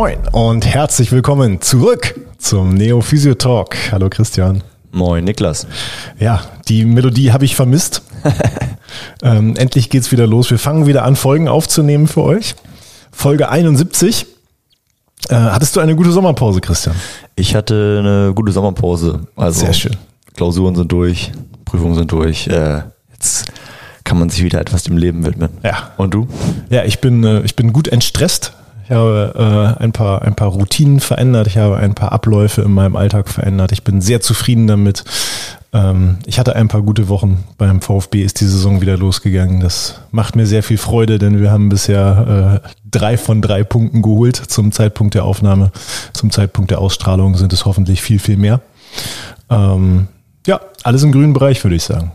Moin 0.00 0.16
und 0.32 0.64
herzlich 0.64 1.12
willkommen 1.12 1.60
zurück 1.60 2.18
zum 2.38 2.72
Neo 2.72 3.02
Physio 3.02 3.34
Talk. 3.34 3.76
Hallo 3.92 4.08
Christian. 4.08 4.64
Moin 4.92 5.24
Niklas. 5.24 5.66
Ja, 6.18 6.40
die 6.68 6.86
Melodie 6.86 7.32
habe 7.32 7.44
ich 7.44 7.54
vermisst. 7.54 8.00
ähm, 9.22 9.56
endlich 9.56 9.90
geht's 9.90 10.10
wieder 10.10 10.26
los. 10.26 10.50
Wir 10.50 10.58
fangen 10.58 10.86
wieder 10.86 11.04
an, 11.04 11.16
Folgen 11.16 11.48
aufzunehmen 11.48 12.06
für 12.06 12.22
euch. 12.22 12.54
Folge 13.12 13.50
71. 13.50 14.24
Äh, 15.28 15.34
hattest 15.34 15.76
du 15.76 15.80
eine 15.80 15.94
gute 15.94 16.12
Sommerpause, 16.12 16.62
Christian? 16.62 16.96
Ich 17.36 17.54
hatte 17.54 17.98
eine 17.98 18.32
gute 18.34 18.52
Sommerpause. 18.52 19.26
Also 19.36 19.60
Sehr 19.66 19.74
schön. 19.74 19.96
Klausuren 20.34 20.76
sind 20.76 20.90
durch, 20.90 21.30
Prüfungen 21.66 21.96
sind 21.96 22.10
durch. 22.10 22.46
Äh, 22.46 22.84
jetzt 23.12 23.52
kann 24.04 24.18
man 24.18 24.30
sich 24.30 24.44
wieder 24.44 24.62
etwas 24.62 24.82
dem 24.82 24.96
Leben 24.96 25.26
widmen. 25.26 25.50
Ja. 25.62 25.90
Und 25.98 26.14
du? 26.14 26.26
Ja, 26.70 26.84
ich 26.84 27.02
bin, 27.02 27.22
äh, 27.22 27.42
ich 27.42 27.54
bin 27.54 27.74
gut 27.74 27.88
entstresst. 27.88 28.54
Ich 28.90 28.96
habe 28.96 29.76
äh, 29.78 29.82
ein, 29.84 29.92
paar, 29.92 30.22
ein 30.22 30.34
paar 30.34 30.48
Routinen 30.48 30.98
verändert. 30.98 31.46
Ich 31.46 31.58
habe 31.58 31.76
ein 31.76 31.94
paar 31.94 32.10
Abläufe 32.10 32.62
in 32.62 32.72
meinem 32.72 32.96
Alltag 32.96 33.28
verändert. 33.28 33.70
Ich 33.70 33.84
bin 33.84 34.00
sehr 34.00 34.20
zufrieden 34.20 34.66
damit. 34.66 35.04
Ähm, 35.72 36.18
ich 36.26 36.40
hatte 36.40 36.56
ein 36.56 36.66
paar 36.66 36.82
gute 36.82 37.08
Wochen. 37.08 37.44
Beim 37.56 37.82
VfB 37.82 38.24
ist 38.24 38.40
die 38.40 38.46
Saison 38.46 38.80
wieder 38.80 38.96
losgegangen. 38.96 39.60
Das 39.60 40.00
macht 40.10 40.34
mir 40.34 40.44
sehr 40.44 40.64
viel 40.64 40.76
Freude, 40.76 41.20
denn 41.20 41.40
wir 41.40 41.52
haben 41.52 41.68
bisher 41.68 42.62
äh, 42.64 42.68
drei 42.90 43.16
von 43.16 43.40
drei 43.40 43.62
Punkten 43.62 44.02
geholt 44.02 44.34
zum 44.34 44.72
Zeitpunkt 44.72 45.14
der 45.14 45.24
Aufnahme. 45.24 45.70
Zum 46.12 46.32
Zeitpunkt 46.32 46.72
der 46.72 46.80
Ausstrahlung 46.80 47.36
sind 47.36 47.52
es 47.52 47.66
hoffentlich 47.66 48.02
viel, 48.02 48.18
viel 48.18 48.38
mehr. 48.38 48.60
Ähm, 49.50 50.08
ja, 50.48 50.60
alles 50.82 51.04
im 51.04 51.12
grünen 51.12 51.32
Bereich, 51.32 51.62
würde 51.62 51.76
ich 51.76 51.84
sagen. 51.84 52.10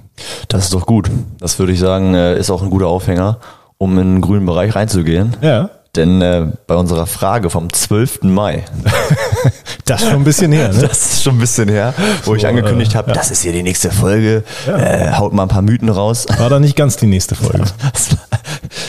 Das 0.50 0.66
ist 0.66 0.74
doch 0.74 0.86
gut. 0.86 1.10
Das 1.40 1.58
würde 1.58 1.72
ich 1.72 1.80
sagen, 1.80 2.16
äh, 2.16 2.38
ist 2.38 2.50
auch 2.50 2.62
ein 2.62 2.70
guter 2.70 2.88
Aufhänger, 2.88 3.40
um 3.78 3.98
in 3.98 4.16
den 4.16 4.22
grünen 4.22 4.46
Bereich 4.46 4.76
reinzugehen. 4.76 5.38
Ja. 5.40 5.70
Denn 5.96 6.22
äh, 6.22 6.48
bei 6.68 6.76
unserer 6.76 7.06
Frage 7.06 7.50
vom 7.50 7.72
12. 7.72 8.24
Mai, 8.24 8.66
Das 9.86 10.02
ist 10.02 10.10
schon 10.10 10.22
ein 10.22 10.24
bisschen 10.24 10.52
her, 10.52 10.74
ne? 10.74 10.80
das 10.82 11.14
ist 11.14 11.24
schon 11.24 11.36
ein 11.36 11.40
bisschen 11.40 11.70
her, 11.70 11.94
wo 12.24 12.32
So, 12.32 12.36
ich 12.36 12.48
angekündigt 12.48 12.94
äh, 12.94 12.98
habe, 12.98 13.14
das 13.14 13.30
ist 13.30 13.44
hier 13.44 13.52
die 13.52 13.62
nächste 13.62 13.92
Folge, 13.92 14.44
äh, 14.68 15.12
haut 15.12 15.32
mal 15.32 15.44
ein 15.44 15.48
paar 15.48 15.62
Mythen 15.62 15.90
raus. 15.90 16.26
War 16.38 16.50
da 16.50 16.60
nicht 16.60 16.76
ganz 16.76 16.98
die 16.98 17.08
nächste 17.08 17.36
Folge. 17.36 17.66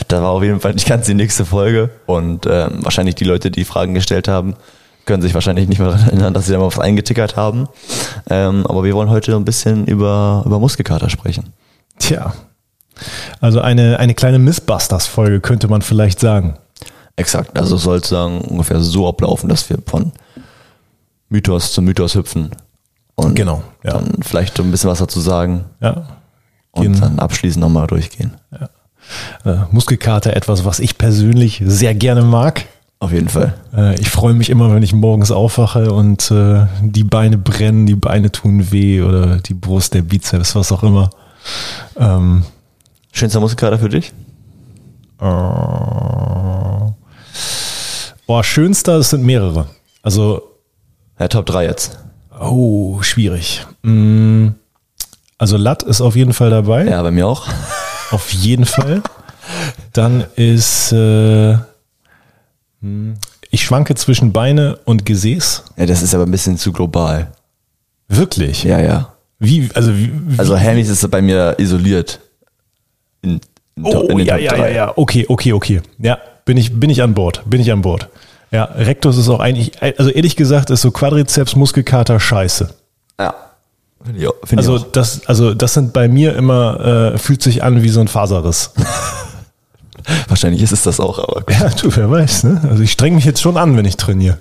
Da 0.07 0.21
war 0.21 0.29
auf 0.29 0.43
jeden 0.43 0.59
Fall 0.59 0.73
nicht 0.73 0.87
ganz 0.87 1.05
die 1.05 1.13
nächste 1.13 1.45
Folge 1.45 1.89
und 2.05 2.45
ähm, 2.45 2.79
wahrscheinlich 2.81 3.15
die 3.15 3.25
Leute, 3.25 3.51
die 3.51 3.65
Fragen 3.65 3.93
gestellt 3.93 4.27
haben, 4.27 4.55
können 5.05 5.21
sich 5.21 5.33
wahrscheinlich 5.33 5.67
nicht 5.67 5.79
mehr 5.79 5.89
daran 5.89 6.07
erinnern, 6.07 6.33
dass 6.33 6.45
sie 6.45 6.53
da 6.53 6.59
mal 6.59 6.67
was 6.67 6.79
eingetickert 6.79 7.35
haben. 7.35 7.67
Ähm, 8.29 8.65
aber 8.67 8.83
wir 8.83 8.93
wollen 8.93 9.09
heute 9.09 9.35
ein 9.35 9.45
bisschen 9.45 9.85
über, 9.85 10.43
über 10.45 10.59
Muskelkater 10.59 11.09
sprechen. 11.09 11.53
Tja. 11.99 12.33
Also 13.41 13.61
eine, 13.61 13.99
eine 13.99 14.13
kleine 14.13 14.39
Missbusters-Folge 14.39 15.41
könnte 15.41 15.67
man 15.67 15.81
vielleicht 15.81 16.19
sagen. 16.19 16.57
Exakt, 17.17 17.57
also 17.59 17.75
es 17.75 17.83
soll 17.83 18.01
sagen 18.03 18.41
ungefähr 18.41 18.79
so 18.79 19.07
ablaufen, 19.07 19.49
dass 19.49 19.69
wir 19.69 19.79
von 19.85 20.11
Mythos 21.29 21.73
zu 21.73 21.81
Mythos 21.81 22.15
hüpfen 22.15 22.51
und 23.15 23.35
Genau, 23.35 23.63
ja. 23.83 23.93
dann 23.93 24.21
vielleicht 24.21 24.55
so 24.55 24.63
ein 24.63 24.71
bisschen 24.71 24.89
was 24.89 24.99
dazu 24.99 25.19
sagen 25.19 25.65
Ja. 25.81 26.05
und 26.71 26.83
Gehen- 26.83 26.99
dann 27.01 27.19
abschließend 27.19 27.61
nochmal 27.61 27.87
durchgehen. 27.87 28.35
Äh, 29.45 29.55
Muskelkater 29.71 30.35
etwas, 30.35 30.63
was 30.65 30.79
ich 30.79 30.97
persönlich 30.97 31.61
sehr 31.65 31.95
gerne 31.95 32.21
mag. 32.23 32.65
Auf 32.99 33.11
jeden 33.13 33.29
Fall. 33.29 33.53
Äh, 33.75 33.95
ich 33.99 34.09
freue 34.09 34.33
mich 34.33 34.49
immer, 34.49 34.73
wenn 34.73 34.83
ich 34.83 34.93
morgens 34.93 35.31
aufwache 35.31 35.91
und 35.93 36.29
äh, 36.31 36.65
die 36.81 37.03
Beine 37.03 37.37
brennen, 37.37 37.85
die 37.85 37.95
Beine 37.95 38.31
tun 38.31 38.71
weh 38.71 39.01
oder 39.01 39.37
die 39.37 39.53
Brust, 39.53 39.93
der 39.93 40.01
Bizeps, 40.01 40.55
was 40.55 40.71
auch 40.71 40.83
immer. 40.83 41.09
Ähm, 41.97 42.43
Schönster 43.11 43.39
Muskelkater 43.39 43.79
für 43.79 43.89
dich? 43.89 44.11
Boah, 48.27 48.43
schönster, 48.43 48.95
es 48.97 49.09
sind 49.09 49.23
mehrere. 49.23 49.67
Also, 50.03 50.41
Ja, 51.19 51.27
Top 51.27 51.45
3 51.47 51.65
jetzt. 51.65 51.97
oh, 52.39 53.01
schwierig. 53.01 53.65
Mm, 53.81 54.49
Also 55.39 55.57
Lat 55.57 55.83
ist 55.83 56.01
auf 56.01 56.15
jeden 56.15 56.33
Fall 56.33 56.49
dabei. 56.49 56.85
Ja, 56.85 57.01
bei 57.01 57.11
mir 57.11 57.27
auch. 57.27 57.47
Auf 58.11 58.31
jeden 58.33 58.65
Fall. 58.65 59.01
Dann 59.93 60.25
ist, 60.35 60.91
äh, 60.91 61.57
hm, 62.81 63.15
ich 63.49 63.63
schwanke 63.63 63.95
zwischen 63.95 64.31
Beine 64.33 64.77
und 64.85 65.05
Gesäß. 65.05 65.63
Ja, 65.77 65.85
das 65.85 66.01
ist 66.01 66.13
aber 66.13 66.23
ein 66.25 66.31
bisschen 66.31 66.57
zu 66.57 66.71
global. 66.71 67.31
Wirklich? 68.07 68.63
Ja, 68.63 68.79
ja. 68.79 69.13
Wie, 69.39 69.69
also, 69.73 69.95
wie, 69.97 70.11
Also 70.37 70.55
Hermes 70.57 70.89
ist 70.89 71.09
bei 71.11 71.21
mir 71.21 71.55
isoliert. 71.59 72.19
In, 73.21 73.39
in, 73.75 73.85
oh, 73.85 74.01
in 74.09 74.19
ja, 74.19 74.37
ja, 74.37 74.55
ja, 74.55 74.67
ja, 74.69 74.93
okay, 74.95 75.25
okay, 75.27 75.53
okay. 75.53 75.81
Ja, 75.99 76.17
bin 76.47 76.57
ich, 76.57 76.79
bin 76.79 76.89
ich 76.89 77.03
an 77.03 77.13
Bord, 77.13 77.43
bin 77.45 77.61
ich 77.61 77.71
an 77.71 77.83
Bord. 77.83 78.09
Ja, 78.49 78.63
Rectus 78.63 79.17
ist 79.17 79.29
auch 79.29 79.39
eigentlich, 79.41 79.73
also 79.99 80.09
ehrlich 80.09 80.35
gesagt, 80.35 80.69
ist 80.71 80.81
so 80.81 80.89
Quadrizeps, 80.89 81.55
Muskelkater 81.55 82.19
scheiße. 82.19 82.69
Ja. 83.19 83.35
Finde 84.03 84.19
ich, 84.21 84.27
auch- 84.27 84.33
finde 84.45 84.61
Also 84.61 84.77
ich 84.77 84.83
auch. 84.83 84.91
das, 84.93 85.21
also 85.27 85.53
das 85.53 85.73
sind 85.73 85.91
bei 85.93 86.07
mir 86.07 86.35
immer, 86.35 87.13
äh, 87.13 87.17
fühlt 87.17 87.43
sich 87.43 87.61
an 87.63 87.83
wie 87.83 87.89
so 87.89 87.99
ein 87.99 88.07
Faserriss. 88.07 88.71
Wahrscheinlich 90.29 90.61
ist 90.61 90.71
es 90.71 90.83
das 90.83 90.99
auch, 90.99 91.19
aber 91.19 91.41
gut. 91.41 91.51
Ja, 91.53 91.69
du, 91.69 91.93
wer 91.95 92.09
weiß, 92.09 92.43
ne? 92.45 92.61
Also 92.69 92.81
ich 92.83 92.91
streng 92.93 93.15
mich 93.15 93.25
jetzt 93.25 93.41
schon 93.41 93.57
an, 93.57 93.75
wenn 93.75 93.85
ich 93.85 93.97
trainiere. 93.97 94.37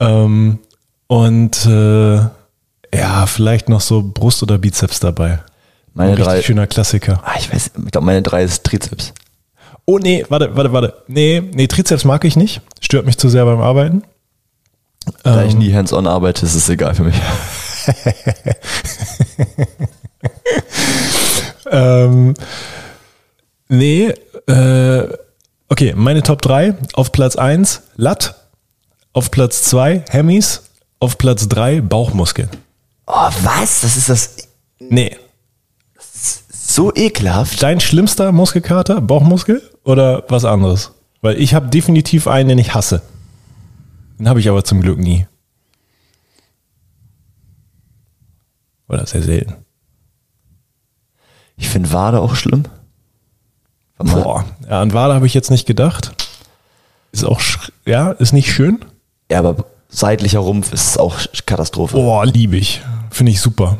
Ähm, 0.00 0.58
und 1.06 1.64
äh, 1.64 2.16
ja, 2.16 3.26
vielleicht 3.26 3.68
noch 3.70 3.80
so 3.80 4.02
Brust 4.02 4.42
oder 4.42 4.58
Bizeps 4.58 5.00
dabei. 5.00 5.38
Meine 5.94 6.10
Richtig 6.12 6.26
drei. 6.26 6.42
schöner 6.42 6.66
Klassiker. 6.66 7.22
Ah, 7.24 7.36
ich 7.38 7.50
weiß, 7.52 7.70
ich 7.86 7.90
glaube, 7.92 8.04
meine 8.04 8.20
drei 8.20 8.42
ist 8.44 8.64
Trizeps. 8.64 9.14
Oh 9.86 9.98
nee, 9.98 10.24
warte, 10.28 10.56
warte, 10.56 10.72
warte. 10.72 11.02
Nee, 11.08 11.42
nee, 11.54 11.66
Trizeps 11.66 12.04
mag 12.04 12.24
ich 12.24 12.36
nicht. 12.36 12.60
Stört 12.80 13.06
mich 13.06 13.18
zu 13.18 13.28
sehr 13.28 13.44
beim 13.44 13.60
Arbeiten. 13.60 14.02
Da 15.22 15.42
Ähm. 15.42 15.48
ich 15.48 15.54
nie 15.54 15.74
hands-on 15.74 16.06
arbeite, 16.06 16.46
ist 16.46 16.54
es 16.54 16.68
egal 16.68 16.94
für 16.94 17.04
mich. 17.04 17.16
Ähm, 21.70 22.34
nee, 23.68 24.12
äh, 24.46 25.08
okay, 25.68 25.94
meine 25.96 26.22
Top 26.22 26.42
3. 26.42 26.74
Auf 26.94 27.12
Platz 27.12 27.36
1 27.36 27.82
Lat, 27.96 28.34
auf 29.12 29.30
Platz 29.30 29.62
2 29.64 30.04
Hemmis, 30.08 30.62
auf 31.00 31.18
Platz 31.18 31.48
3 31.48 31.80
Bauchmuskeln. 31.80 32.50
Oh, 33.06 33.28
was? 33.42 33.80
Das 33.82 33.96
ist 33.96 34.08
das 34.08 34.36
Nee, 34.78 35.16
so 36.66 36.94
ekelhaft. 36.94 37.62
dein 37.62 37.80
schlimmster 37.80 38.32
Muskelkater, 38.32 39.00
Bauchmuskel 39.00 39.62
oder 39.84 40.24
was 40.28 40.44
anderes? 40.44 40.92
Weil 41.20 41.40
ich 41.40 41.54
habe 41.54 41.68
definitiv 41.68 42.26
einen, 42.26 42.48
den 42.48 42.58
ich 42.58 42.74
hasse. 42.74 43.02
Den 44.18 44.28
habe 44.28 44.40
ich 44.40 44.48
aber 44.48 44.64
zum 44.64 44.80
Glück 44.80 44.98
nie. 44.98 45.26
Oder 48.88 49.06
sehr 49.06 49.22
selten. 49.22 49.54
Ich 51.56 51.68
finde 51.68 51.92
Wade 51.92 52.20
auch 52.20 52.34
schlimm. 52.34 52.64
Boah, 53.98 54.44
ja, 54.68 54.82
an 54.82 54.92
Wade 54.92 55.14
habe 55.14 55.26
ich 55.26 55.34
jetzt 55.34 55.50
nicht 55.50 55.66
gedacht. 55.66 56.12
Ist 57.12 57.24
auch, 57.24 57.40
ja, 57.86 58.10
ist 58.10 58.32
nicht 58.32 58.52
schön. 58.52 58.84
Ja, 59.30 59.38
aber 59.38 59.64
seitlicher 59.88 60.40
Rumpf 60.40 60.72
ist 60.72 60.98
auch 60.98 61.16
Katastrophe. 61.46 61.96
Boah, 61.96 62.26
liebe 62.26 62.56
ich. 62.56 62.82
Finde 63.10 63.32
ich 63.32 63.40
super. 63.40 63.78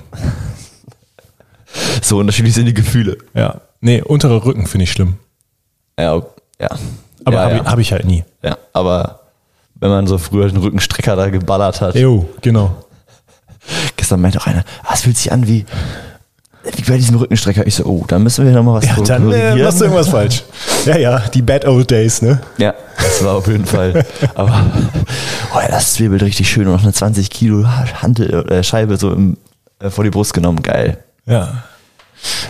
So 2.02 2.18
unterschiedlich 2.18 2.54
sind 2.54 2.66
die 2.66 2.74
Gefühle. 2.74 3.18
Ja. 3.34 3.60
Nee, 3.80 4.02
unterer 4.02 4.44
Rücken 4.44 4.66
finde 4.66 4.84
ich 4.84 4.92
schlimm. 4.92 5.14
Ja, 5.98 6.22
ja. 6.60 6.70
Aber 7.24 7.36
ja, 7.36 7.42
habe 7.42 7.54
ja. 7.54 7.62
ich, 7.62 7.66
hab 7.68 7.78
ich 7.78 7.92
halt 7.92 8.04
nie. 8.04 8.24
ja, 8.42 8.56
aber 8.72 9.20
wenn 9.80 9.90
man 9.90 10.06
so 10.06 10.18
früher 10.18 10.48
den 10.48 10.58
Rückenstrecker 10.58 11.16
da 11.16 11.28
geballert 11.28 11.80
hat. 11.80 11.94
Jo, 11.94 12.28
genau. 12.40 12.84
Gestern 13.96 14.20
meinte 14.20 14.40
auch 14.40 14.46
einer, 14.46 14.64
ah, 14.82 14.92
es 14.94 15.02
fühlt 15.02 15.16
sich 15.16 15.32
an 15.32 15.46
wie, 15.46 15.64
wie 16.76 16.82
bei 16.82 16.96
diesem 16.96 17.16
Rückenstrecker. 17.16 17.66
Ich 17.66 17.74
so, 17.74 17.84
oh, 17.84 18.04
da 18.06 18.18
müssen 18.18 18.44
wir 18.44 18.52
nochmal 18.52 18.82
was 18.82 18.86
Ja, 18.86 18.96
dann 19.02 19.32
äh, 19.32 19.56
machst 19.56 19.80
du 19.80 19.84
irgendwas 19.84 20.08
falsch. 20.08 20.44
Ja, 20.84 20.96
ja, 20.96 21.18
die 21.32 21.42
bad 21.42 21.66
old 21.66 21.90
days, 21.90 22.22
ne? 22.22 22.40
Ja, 22.58 22.74
das 22.96 23.24
war 23.24 23.34
auf 23.34 23.46
jeden 23.46 23.66
Fall. 23.66 24.04
Aber 24.34 24.64
oh 25.54 25.60
ja, 25.60 25.68
das 25.68 25.94
zwiebelt 25.94 26.22
richtig 26.22 26.48
schön 26.48 26.66
und 26.66 26.74
noch 26.74 26.82
eine 26.82 26.92
20 26.92 27.30
Kilo 27.30 27.66
Hantel, 27.66 28.50
äh, 28.50 28.62
Scheibe 28.62 28.96
so 28.96 29.12
im, 29.12 29.36
äh, 29.80 29.90
vor 29.90 30.04
die 30.04 30.10
Brust 30.10 30.34
genommen. 30.34 30.62
Geil. 30.62 30.98
Ja. 31.26 31.64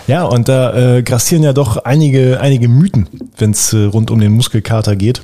Ja, 0.07 0.25
und 0.25 0.49
da 0.49 0.97
äh, 0.97 1.03
grassieren 1.03 1.43
ja 1.43 1.53
doch 1.53 1.79
einige, 1.79 2.41
einige 2.41 2.69
Mythen, 2.69 3.09
wenn 3.39 3.53
es 3.53 3.73
äh, 3.73 3.85
rund 3.85 4.11
um 4.11 4.21
den 4.21 4.33
Muskelkater 4.33 4.97
geht. 4.97 5.23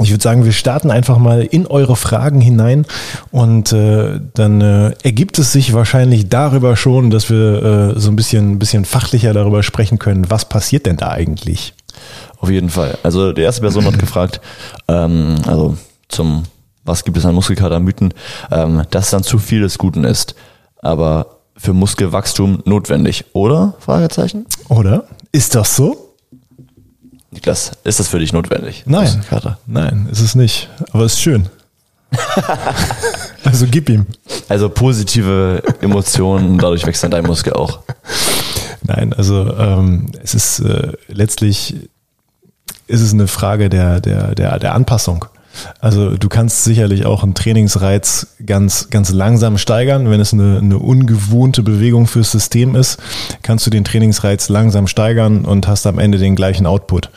Ich 0.00 0.10
würde 0.10 0.22
sagen, 0.22 0.44
wir 0.44 0.52
starten 0.52 0.90
einfach 0.90 1.18
mal 1.18 1.42
in 1.42 1.66
eure 1.66 1.96
Fragen 1.96 2.40
hinein 2.40 2.86
und 3.32 3.72
äh, 3.72 4.20
dann 4.34 4.60
äh, 4.60 4.94
ergibt 5.02 5.38
es 5.38 5.52
sich 5.52 5.72
wahrscheinlich 5.72 6.28
darüber 6.28 6.76
schon, 6.76 7.10
dass 7.10 7.30
wir 7.30 7.94
äh, 7.96 8.00
so 8.00 8.10
ein 8.10 8.16
bisschen, 8.16 8.58
bisschen 8.58 8.84
fachlicher 8.84 9.32
darüber 9.32 9.62
sprechen 9.62 9.98
können, 9.98 10.30
was 10.30 10.48
passiert 10.48 10.86
denn 10.86 10.96
da 10.96 11.10
eigentlich? 11.10 11.74
Auf 12.38 12.48
jeden 12.48 12.70
Fall. 12.70 12.96
Also 13.02 13.32
die 13.32 13.42
erste 13.42 13.60
Person 13.60 13.86
hat 13.86 13.98
gefragt, 13.98 14.40
ähm, 14.88 15.36
also 15.46 15.76
zum, 16.08 16.44
was 16.84 17.04
gibt 17.04 17.16
es 17.16 17.26
an 17.26 17.34
Muskelkatermythen, 17.34 18.14
ähm, 18.52 18.82
dass 18.90 19.10
dann 19.10 19.24
zu 19.24 19.38
viel 19.38 19.62
des 19.62 19.78
Guten 19.78 20.04
ist, 20.04 20.36
aber 20.80 21.37
für 21.58 21.72
Muskelwachstum 21.72 22.62
notwendig, 22.64 23.26
oder? 23.32 23.74
Fragezeichen. 23.80 24.46
Oder? 24.68 25.04
Ist 25.32 25.54
das 25.54 25.76
so? 25.76 26.14
Niklas, 27.30 27.72
ist 27.84 28.00
das 28.00 28.08
für 28.08 28.18
dich 28.18 28.32
notwendig? 28.32 28.84
Nein. 28.86 29.06
Nein, 29.66 30.08
ist 30.10 30.20
es 30.20 30.34
nicht. 30.34 30.70
Aber 30.92 31.04
es 31.04 31.14
ist 31.14 31.20
schön. 31.20 31.48
also 33.44 33.66
gib 33.70 33.90
ihm. 33.90 34.06
Also 34.48 34.70
positive 34.70 35.62
Emotionen, 35.82 36.58
dadurch 36.58 36.86
wächst 36.86 37.02
dann 37.04 37.10
dein 37.10 37.24
Muskel 37.24 37.52
auch. 37.52 37.80
Nein, 38.82 39.12
also 39.12 39.54
ähm, 39.56 40.10
es 40.22 40.34
ist 40.34 40.60
äh, 40.60 40.92
letztlich 41.08 41.76
ist 42.86 43.02
es 43.02 43.12
eine 43.12 43.28
Frage 43.28 43.68
der, 43.68 44.00
der, 44.00 44.34
der, 44.34 44.58
der 44.58 44.74
Anpassung. 44.74 45.26
Also 45.80 46.16
du 46.16 46.28
kannst 46.28 46.64
sicherlich 46.64 47.06
auch 47.06 47.22
einen 47.22 47.34
Trainingsreiz 47.34 48.34
ganz, 48.44 48.90
ganz 48.90 49.10
langsam 49.10 49.58
steigern. 49.58 50.10
Wenn 50.10 50.20
es 50.20 50.32
eine, 50.32 50.58
eine 50.58 50.78
ungewohnte 50.78 51.62
Bewegung 51.62 52.06
fürs 52.06 52.30
System 52.30 52.74
ist, 52.74 52.98
kannst 53.42 53.66
du 53.66 53.70
den 53.70 53.84
Trainingsreiz 53.84 54.48
langsam 54.48 54.86
steigern 54.86 55.44
und 55.44 55.66
hast 55.68 55.86
am 55.86 55.98
Ende 55.98 56.18
den 56.18 56.36
gleichen 56.36 56.66
Output. 56.66 57.10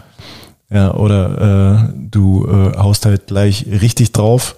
Ja, 0.70 0.94
oder 0.94 1.90
äh, 1.90 1.94
du 2.10 2.48
äh, 2.48 2.78
haust 2.78 3.06
halt 3.06 3.28
gleich 3.28 3.66
richtig 3.68 4.14
drauf 4.14 4.56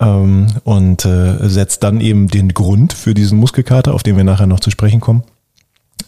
ähm, 0.00 0.48
und 0.64 1.04
äh, 1.04 1.48
setzt 1.48 1.84
dann 1.84 2.00
eben 2.00 2.28
den 2.28 2.54
Grund 2.54 2.92
für 2.92 3.14
diesen 3.14 3.38
Muskelkater, 3.38 3.94
auf 3.94 4.02
den 4.02 4.16
wir 4.16 4.24
nachher 4.24 4.46
noch 4.48 4.60
zu 4.60 4.70
sprechen 4.70 5.00
kommen. 5.00 5.22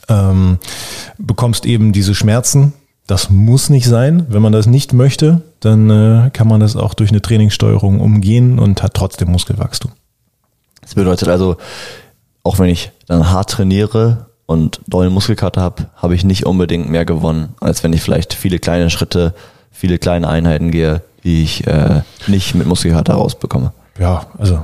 Ähm, 0.09 0.59
bekommst 1.19 1.65
eben 1.65 1.93
diese 1.93 2.15
Schmerzen, 2.15 2.73
das 3.11 3.29
muss 3.29 3.71
nicht 3.71 3.87
sein. 3.87 4.27
Wenn 4.29 4.41
man 4.41 4.53
das 4.53 4.67
nicht 4.67 4.93
möchte, 4.93 5.43
dann 5.59 5.91
äh, 5.91 6.31
kann 6.31 6.47
man 6.47 6.61
das 6.61 6.77
auch 6.77 6.95
durch 6.95 7.11
eine 7.11 7.21
Trainingssteuerung 7.21 8.01
umgehen 8.01 8.59
und 8.59 8.83
hat 8.83 8.95
trotzdem 8.95 9.31
Muskelwachstum. 9.31 9.91
Das 10.81 10.95
bedeutet 10.95 11.29
also, 11.29 11.57
auch 12.45 12.59
wenn 12.61 12.69
ich 12.69 12.93
dann 13.07 13.31
hart 13.31 13.51
trainiere 13.51 14.27
und 14.47 14.81
dollen 14.87 15.13
Muskelkater 15.13 15.61
habe, 15.61 15.89
habe 15.97 16.15
ich 16.15 16.25
nicht 16.25 16.47
unbedingt 16.47 16.89
mehr 16.89 17.05
gewonnen, 17.05 17.55
als 17.61 17.83
wenn 17.83 17.93
ich 17.93 18.01
vielleicht 18.01 18.33
viele 18.33 18.61
kleine 18.61 18.91
Schritte, 18.91 19.35
viele 19.73 19.99
kleine 19.99 20.29
Einheiten 20.29 20.71
gehe, 20.71 21.03
die 21.25 21.43
ich 21.43 21.67
äh, 21.67 22.03
nicht 22.29 22.55
mit 22.55 22.69
Muskelkater 22.69 23.15
rausbekomme. 23.15 23.73
Ja, 23.99 24.27
also 24.39 24.61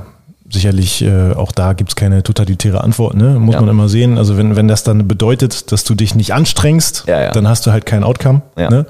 sicherlich 0.49 1.01
äh, 1.01 1.33
auch 1.33 1.51
da 1.51 1.73
gibt's 1.73 1.95
keine 1.95 2.23
totalitäre 2.23 2.81
Antwort, 2.83 3.15
ne? 3.15 3.37
Muss 3.39 3.55
Ja. 3.55 3.61
man 3.61 3.69
immer 3.69 3.89
sehen. 3.89 4.17
Also 4.17 4.37
wenn, 4.37 4.55
wenn 4.55 4.67
das 4.67 4.83
dann 4.83 5.07
bedeutet, 5.07 5.71
dass 5.71 5.83
du 5.83 5.93
dich 5.95 6.15
nicht 6.15 6.33
anstrengst, 6.33 7.03
Ja, 7.07 7.21
ja. 7.21 7.31
dann 7.31 7.47
hast 7.47 7.65
du 7.65 7.71
halt 7.71 7.85
kein 7.85 8.03
Outcome. 8.03 8.41
Ne? 8.55 8.85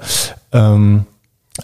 Ähm, 0.52 1.04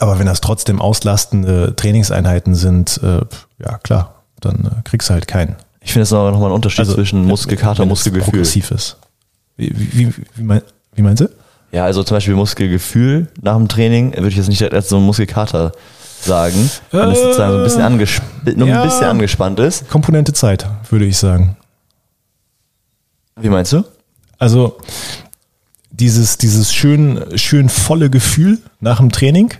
aber 0.00 0.18
wenn 0.18 0.26
das 0.26 0.40
trotzdem 0.40 0.80
auslastende 0.80 1.74
Trainingseinheiten 1.76 2.54
sind, 2.56 3.00
äh, 3.02 3.20
ja 3.62 3.78
klar, 3.78 4.22
dann 4.40 4.64
äh, 4.66 4.82
kriegst 4.82 5.08
du 5.08 5.14
halt 5.14 5.28
keinen. 5.28 5.54
Ich 5.80 5.92
finde 5.92 6.02
es 6.04 6.10
nochmal 6.10 6.46
ein 6.46 6.52
Unterschied 6.52 6.86
zwischen 6.86 7.24
Muskelkater 7.24 7.82
und 7.84 7.90
Muskelgefühl. 7.90 8.30
progressiv 8.32 8.70
ist. 8.72 8.96
Wie, 9.56 9.72
wie, 9.76 9.92
wie, 10.08 10.14
wie, 10.34 10.42
mein, 10.42 10.62
wie 10.94 11.02
meinst 11.02 11.20
du? 11.22 11.28
Ja, 11.70 11.84
also 11.84 12.02
zum 12.02 12.16
Beispiel 12.16 12.34
Muskelgefühl 12.34 13.28
nach 13.42 13.56
dem 13.56 13.68
Training 13.68 14.12
würde 14.14 14.28
ich 14.28 14.36
jetzt 14.36 14.48
nicht 14.48 14.62
als 14.72 14.88
so 14.88 14.96
ein 14.96 15.02
Muskelkater 15.04 15.72
sagen, 16.24 16.70
wenn 16.90 17.10
es 17.10 17.20
sozusagen 17.20 17.52
so 17.52 17.58
ein 17.58 17.64
bisschen, 17.64 17.82
angesp 17.82 18.22
nur 18.56 18.68
ja. 18.68 18.82
ein 18.82 18.88
bisschen 18.88 19.04
angespannt 19.04 19.58
ist. 19.60 19.88
Komponente 19.88 20.32
Zeit, 20.32 20.66
würde 20.90 21.04
ich 21.04 21.16
sagen. 21.16 21.56
Wie 23.36 23.48
meinst 23.48 23.72
du? 23.72 23.84
Also 24.38 24.78
dieses, 25.90 26.38
dieses 26.38 26.72
schön, 26.72 27.38
schön 27.38 27.68
volle 27.68 28.10
Gefühl 28.10 28.58
nach 28.80 28.98
dem 28.98 29.10
Training, 29.10 29.54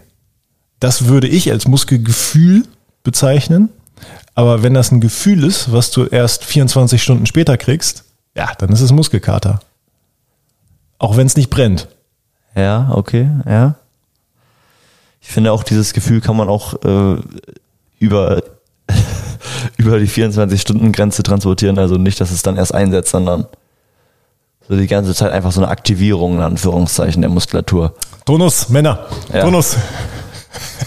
das 0.81 1.07
würde 1.07 1.29
ich 1.29 1.51
als 1.51 1.69
Muskelgefühl 1.69 2.65
bezeichnen. 3.03 3.71
Aber 4.35 4.63
wenn 4.63 4.75
das 4.75 4.91
ein 4.91 5.01
Gefühl 5.01 5.45
ist, 5.45 5.73
was 5.73 5.91
du 5.91 6.07
erst 6.07 6.45
24 6.45 7.03
Stunden 7.03 7.27
später 7.27 7.57
kriegst, 7.57 8.05
ja, 8.37 8.53
dann 8.59 8.71
ist 8.71 8.81
es 8.81 8.91
Muskelkater. 8.91 9.61
Auch 10.99 11.17
wenn 11.17 11.27
es 11.27 11.37
nicht 11.37 11.51
brennt. 11.51 11.89
Ja, 12.57 12.91
okay, 12.93 13.31
ja. 13.47 13.77
Ich 15.26 15.31
finde 15.32 15.53
auch 15.53 15.62
dieses 15.65 15.94
Gefühl 15.94 16.21
kann 16.21 16.37
man 16.37 16.49
auch 16.49 16.75
äh, 16.85 17.17
über 17.99 18.43
über 19.79 19.99
die 19.99 20.06
24-Stunden-Grenze 20.09 21.23
transportieren. 21.23 21.79
Also 21.79 21.97
nicht, 21.97 22.21
dass 22.21 22.31
es 22.31 22.43
dann 22.43 22.56
erst 22.56 22.75
einsetzt, 22.75 23.11
sondern 23.11 23.47
so 24.69 24.76
die 24.76 24.87
ganze 24.87 25.15
Zeit 25.15 25.32
einfach 25.32 25.50
so 25.53 25.61
eine 25.62 25.71
Aktivierung 25.71 26.35
in 26.37 26.41
Anführungszeichen 26.43 27.23
der 27.23 27.31
Muskulatur. 27.31 27.94
Tonus, 28.26 28.69
Männer, 28.69 29.06
Ja. 29.32 29.43
Tonus. 29.43 29.76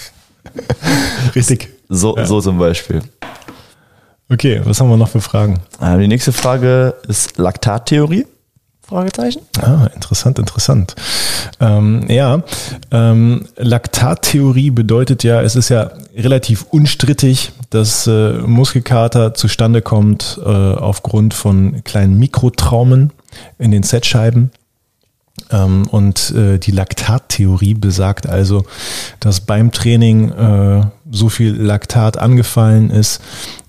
Richtig. 1.36 1.70
So, 1.90 2.16
Ja. 2.18 2.26
so 2.26 2.40
zum 2.42 2.58
Beispiel. 2.58 3.02
Okay, 4.30 4.62
was 4.64 4.80
haben 4.80 4.90
wir 4.90 4.98
noch 4.98 5.10
für 5.10 5.22
Fragen? 5.22 5.60
Äh, 5.82 5.98
Die 6.00 6.08
nächste 6.08 6.32
Frage 6.34 6.96
ist 7.08 7.38
Laktattheorie? 7.38 8.26
Fragezeichen. 8.88 9.42
Ah, 9.62 9.90
interessant, 9.94 10.40
interessant. 10.40 10.96
Ähm, 11.60 12.06
ja, 12.08 12.42
ähm, 12.92 13.46
Laktattheorie 13.58 14.72
bedeutet 14.72 15.24
ja, 15.24 15.42
es 15.42 15.58
ist 15.58 15.68
ja 15.68 15.92
relativ 16.16 16.66
unstrittig, 16.70 17.52
dass 17.70 18.08
äh, 18.08 18.34
Muskelkater 18.34 19.34
zustande 19.34 19.82
kommt 19.82 20.40
äh, 20.42 20.48
aufgrund 20.48 21.34
von 21.34 21.84
kleinen 21.84 22.18
Mikrotraumen 22.18 23.12
in 23.60 23.72
den 23.72 23.84
Z-Scheiben. 23.84 24.52
Ähm, 25.52 25.88
und 25.92 26.32
äh, 26.32 26.58
die 26.58 26.72
Laktattheorie 26.72 27.74
besagt 27.74 28.28
also, 28.28 28.64
dass 29.20 29.42
beim 29.42 29.74
Training 29.74 30.32
äh, 30.32 30.82
so 31.12 31.30
viel 31.30 31.54
Laktat 31.54 32.18
angefallen 32.18 32.90
ist, 32.90 33.22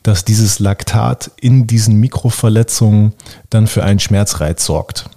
dass 0.03 0.25
dieses 0.25 0.59
Laktat 0.59 1.31
in 1.41 1.67
diesen 1.67 1.97
Mikroverletzungen 1.97 3.13
dann 3.51 3.67
für 3.67 3.85
einen 3.85 4.01
Schmerzreiz 4.01 4.65
sorgt. 4.65 5.11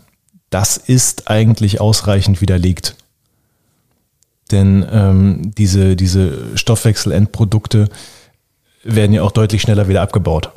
Das 0.49 0.77
ist 0.77 1.29
eigentlich 1.29 1.79
ausreichend 1.79 2.41
widerlegt. 2.41 2.95
Denn 4.51 4.85
ähm, 4.91 5.53
diese, 5.57 5.95
diese 5.95 6.57
Stoffwechselendprodukte 6.57 7.89
werden 8.83 9.13
ja 9.13 9.23
auch 9.23 9.31
deutlich 9.31 9.61
schneller 9.61 9.87
wieder 9.87 10.01
abgebaut. 10.01 10.51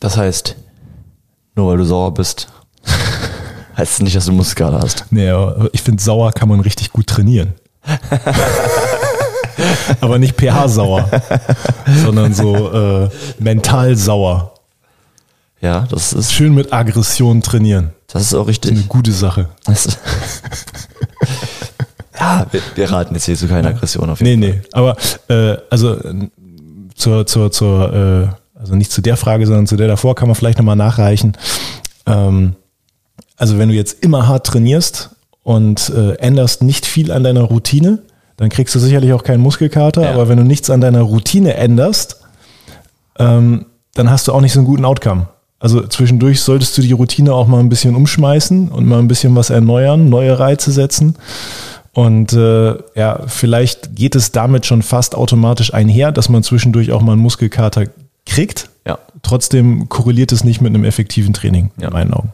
Das 0.00 0.16
heißt, 0.16 0.56
nur 1.54 1.68
weil 1.68 1.78
du 1.78 1.84
sauer 1.84 2.12
bist, 2.12 2.48
heißt 3.76 3.94
es 3.94 4.00
nicht, 4.00 4.14
dass 4.14 4.26
du 4.26 4.32
Muskelkater 4.32 4.80
hast. 4.80 5.06
Aber 5.10 5.70
ich 5.72 5.80
finde, 5.80 6.02
sauer 6.02 6.32
kann 6.32 6.48
man 6.48 6.60
richtig 6.60 6.92
gut 6.92 7.06
trainieren. 7.06 7.54
aber 10.00 10.18
nicht 10.18 10.36
pH-sauer, 10.40 11.08
sondern 12.04 12.34
so 12.34 13.04
äh, 13.04 13.08
mental 13.38 13.96
sauer. 13.96 14.54
Ja, 15.60 15.86
das 15.90 16.12
ist, 16.12 16.32
Schön 16.32 16.54
mit 16.54 16.72
Aggression 16.72 17.42
trainieren. 17.42 17.92
das 18.08 18.22
ist 18.22 18.34
auch 18.34 18.40
Eine 18.40 18.48
richtig. 18.48 18.88
gute 18.88 19.12
Sache. 19.12 19.48
Das- 19.64 19.98
ja, 22.18 22.46
wir, 22.50 22.60
wir 22.74 22.90
raten 22.90 23.14
jetzt 23.14 23.24
hier 23.24 23.36
zu 23.36 23.48
keiner 23.48 23.68
Aggression 23.68 24.08
auf 24.10 24.20
Nee, 24.20 24.30
jeden 24.30 24.40
nee. 24.40 24.60
Aber 24.72 24.96
äh, 25.28 25.56
also 25.70 25.98
zur, 26.94 27.26
zur, 27.26 27.50
zur 27.50 27.92
äh, 27.92 28.28
also 28.60 28.74
nicht 28.74 28.90
zu 28.90 29.02
der 29.02 29.16
Frage, 29.16 29.46
sondern 29.46 29.66
zu 29.66 29.76
der 29.76 29.88
davor 29.88 30.14
kann 30.14 30.28
man 30.28 30.34
vielleicht 30.34 30.58
nochmal 30.58 30.76
nachreichen. 30.76 31.36
Ähm, 32.06 32.56
also 33.36 33.58
wenn 33.58 33.68
du 33.68 33.74
jetzt 33.74 34.02
immer 34.02 34.26
hart 34.28 34.46
trainierst 34.46 35.10
und 35.42 35.90
äh, 35.90 36.14
änderst 36.14 36.62
nicht 36.62 36.86
viel 36.86 37.12
an 37.12 37.22
deiner 37.22 37.42
Routine, 37.42 37.98
dann 38.36 38.48
kriegst 38.48 38.74
du 38.74 38.78
sicherlich 38.78 39.12
auch 39.12 39.22
keinen 39.24 39.40
Muskelkater. 39.40 40.02
Ja. 40.02 40.10
Aber 40.12 40.28
wenn 40.28 40.38
du 40.38 40.44
nichts 40.44 40.70
an 40.70 40.80
deiner 40.80 41.02
Routine 41.02 41.54
änderst, 41.54 42.20
ähm, 43.18 43.66
dann 43.94 44.10
hast 44.10 44.28
du 44.28 44.32
auch 44.32 44.40
nicht 44.40 44.52
so 44.52 44.60
einen 44.60 44.66
guten 44.66 44.84
Outcome. 44.84 45.28
Also 45.58 45.86
zwischendurch 45.86 46.42
solltest 46.42 46.76
du 46.76 46.82
die 46.82 46.92
Routine 46.92 47.32
auch 47.32 47.46
mal 47.46 47.60
ein 47.60 47.70
bisschen 47.70 47.94
umschmeißen 47.94 48.68
und 48.68 48.86
mal 48.86 48.98
ein 48.98 49.08
bisschen 49.08 49.34
was 49.34 49.48
erneuern, 49.50 50.10
neue 50.10 50.38
Reize 50.38 50.70
setzen. 50.70 51.16
Und 51.94 52.34
äh, 52.34 52.74
ja, 52.94 53.20
vielleicht 53.26 53.96
geht 53.96 54.14
es 54.16 54.32
damit 54.32 54.66
schon 54.66 54.82
fast 54.82 55.14
automatisch 55.14 55.72
einher, 55.72 56.12
dass 56.12 56.28
man 56.28 56.42
zwischendurch 56.42 56.92
auch 56.92 57.00
mal 57.00 57.12
einen 57.12 57.22
Muskelkater 57.22 57.86
kriegt. 58.26 58.68
Ja. 58.86 58.98
Trotzdem 59.22 59.88
korreliert 59.88 60.30
es 60.30 60.44
nicht 60.44 60.60
mit 60.60 60.74
einem 60.74 60.84
effektiven 60.84 61.32
Training, 61.32 61.70
Ja. 61.80 61.88
in 61.88 61.94
meinen 61.94 62.12
Augen. 62.12 62.32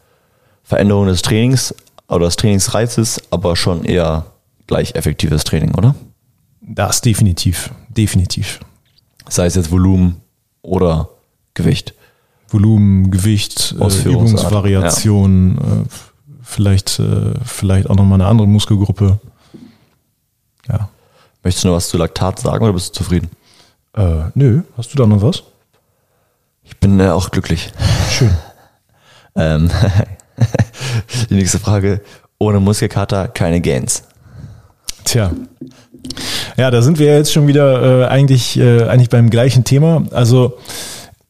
Veränderung 0.64 1.06
des 1.06 1.22
Trainings 1.22 1.74
oder 2.08 2.24
des 2.24 2.36
Trainingsreizes, 2.36 3.22
aber 3.30 3.54
schon 3.54 3.84
eher 3.84 4.24
gleich 4.72 4.94
effektives 4.94 5.44
Training, 5.44 5.74
oder? 5.74 5.94
Das 6.62 7.02
definitiv, 7.02 7.70
definitiv. 7.90 8.60
Sei 9.28 9.44
es 9.44 9.54
jetzt 9.54 9.70
Volumen 9.70 10.22
oder 10.62 11.10
Gewicht. 11.52 11.92
Volumen, 12.48 13.10
Gewicht, 13.10 13.74
äh, 13.78 13.82
Ausführungsart, 13.82 14.40
Übungsvariation, 14.40 15.58
äh, 15.58 15.88
vielleicht, 16.42 16.98
äh, 17.00 17.34
vielleicht 17.44 17.90
auch 17.90 17.96
nochmal 17.96 18.20
eine 18.20 18.30
andere 18.30 18.48
Muskelgruppe. 18.48 19.20
Ja. 20.68 20.88
Möchtest 21.42 21.64
du 21.64 21.68
noch 21.68 21.76
was 21.76 21.88
zu 21.88 21.98
Laktat 21.98 22.38
sagen 22.38 22.64
oder 22.64 22.72
bist 22.72 22.88
du 22.90 22.92
zufrieden? 23.02 23.28
Äh, 23.94 24.30
nö, 24.34 24.62
hast 24.78 24.90
du 24.94 24.96
da 24.96 25.06
noch 25.06 25.20
was? 25.20 25.42
Ich 26.62 26.78
bin 26.78 26.98
äh, 26.98 27.08
auch 27.08 27.30
glücklich. 27.30 27.72
Schön. 28.10 28.30
Ähm, 29.34 29.70
die 31.30 31.36
nächste 31.36 31.58
Frage. 31.58 32.02
Ohne 32.38 32.60
Muskelkater 32.60 33.28
keine 33.28 33.62
Gains. 33.62 34.02
Tja. 35.04 35.32
Ja, 36.56 36.70
da 36.70 36.82
sind 36.82 36.98
wir 36.98 37.06
jetzt 37.06 37.32
schon 37.32 37.46
wieder 37.46 38.02
äh, 38.02 38.06
eigentlich, 38.06 38.58
äh, 38.58 38.84
eigentlich 38.84 39.10
beim 39.10 39.30
gleichen 39.30 39.64
Thema. 39.64 40.04
Also 40.10 40.58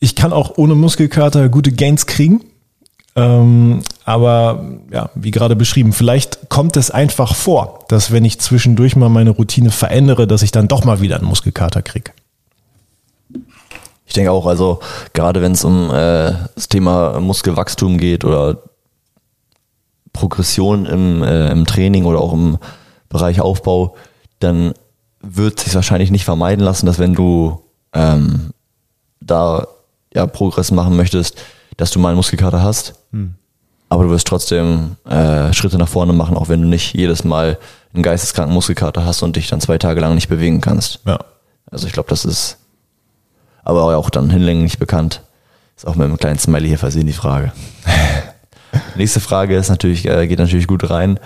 ich 0.00 0.16
kann 0.16 0.32
auch 0.32 0.56
ohne 0.56 0.74
Muskelkater 0.74 1.48
gute 1.48 1.72
Gains 1.72 2.06
kriegen, 2.06 2.40
Ähm, 3.14 3.82
aber 4.06 4.64
ja, 4.90 5.10
wie 5.14 5.32
gerade 5.32 5.54
beschrieben, 5.54 5.92
vielleicht 5.92 6.48
kommt 6.48 6.78
es 6.78 6.90
einfach 6.90 7.34
vor, 7.34 7.80
dass 7.88 8.10
wenn 8.10 8.24
ich 8.24 8.40
zwischendurch 8.40 8.96
mal 8.96 9.10
meine 9.10 9.30
Routine 9.30 9.70
verändere, 9.70 10.26
dass 10.26 10.42
ich 10.42 10.50
dann 10.50 10.66
doch 10.66 10.84
mal 10.84 11.02
wieder 11.02 11.16
einen 11.16 11.26
Muskelkater 11.26 11.82
kriege. 11.82 12.12
Ich 14.06 14.14
denke 14.14 14.30
auch, 14.30 14.46
also 14.46 14.80
gerade 15.12 15.42
wenn 15.42 15.52
es 15.52 15.64
um 15.64 15.90
äh, 15.90 16.32
das 16.54 16.68
Thema 16.68 17.20
Muskelwachstum 17.20 17.98
geht 17.98 18.24
oder 18.24 18.62
Progression 20.12 20.86
im, 20.86 21.22
äh, 21.22 21.50
im 21.50 21.66
Training 21.66 22.04
oder 22.06 22.20
auch 22.20 22.32
im 22.32 22.58
Bereich 23.12 23.40
Aufbau, 23.40 23.96
dann 24.38 24.74
wird 25.20 25.60
sich 25.60 25.74
wahrscheinlich 25.74 26.10
nicht 26.10 26.24
vermeiden 26.24 26.64
lassen, 26.64 26.86
dass 26.86 26.98
wenn 26.98 27.14
du 27.14 27.62
ähm, 27.92 28.50
da 29.20 29.66
ja 30.12 30.26
Progress 30.26 30.70
machen 30.70 30.96
möchtest, 30.96 31.36
dass 31.76 31.90
du 31.90 31.98
mal 31.98 32.08
einen 32.08 32.16
Muskelkater 32.16 32.62
hast. 32.62 32.94
Hm. 33.12 33.34
Aber 33.88 34.04
du 34.04 34.10
wirst 34.10 34.26
trotzdem 34.26 34.96
äh, 35.08 35.52
Schritte 35.52 35.78
nach 35.78 35.88
vorne 35.88 36.12
machen, 36.12 36.36
auch 36.36 36.48
wenn 36.48 36.62
du 36.62 36.68
nicht 36.68 36.94
jedes 36.94 37.24
Mal 37.24 37.58
einen 37.92 38.02
geisteskranken 38.02 38.54
Muskelkater 38.54 39.04
hast 39.04 39.22
und 39.22 39.36
dich 39.36 39.48
dann 39.48 39.60
zwei 39.60 39.78
Tage 39.78 40.00
lang 40.00 40.14
nicht 40.14 40.28
bewegen 40.28 40.60
kannst. 40.60 41.00
Ja. 41.06 41.18
Also 41.70 41.86
ich 41.86 41.92
glaube, 41.92 42.08
das 42.08 42.24
ist 42.24 42.56
aber 43.64 43.96
auch 43.96 44.10
dann 44.10 44.30
hinlänglich 44.30 44.78
bekannt. 44.78 45.22
Ist 45.76 45.86
auch 45.86 45.94
mit 45.94 46.06
einem 46.06 46.16
kleinen 46.16 46.38
Smiley 46.38 46.68
hier 46.68 46.78
versehen 46.78 47.06
die 47.06 47.12
Frage. 47.12 47.52
Nächste 48.96 49.20
Frage 49.20 49.56
ist 49.56 49.68
natürlich, 49.68 50.06
äh, 50.06 50.26
geht 50.26 50.38
natürlich 50.38 50.66
gut 50.66 50.88
rein. 50.88 51.18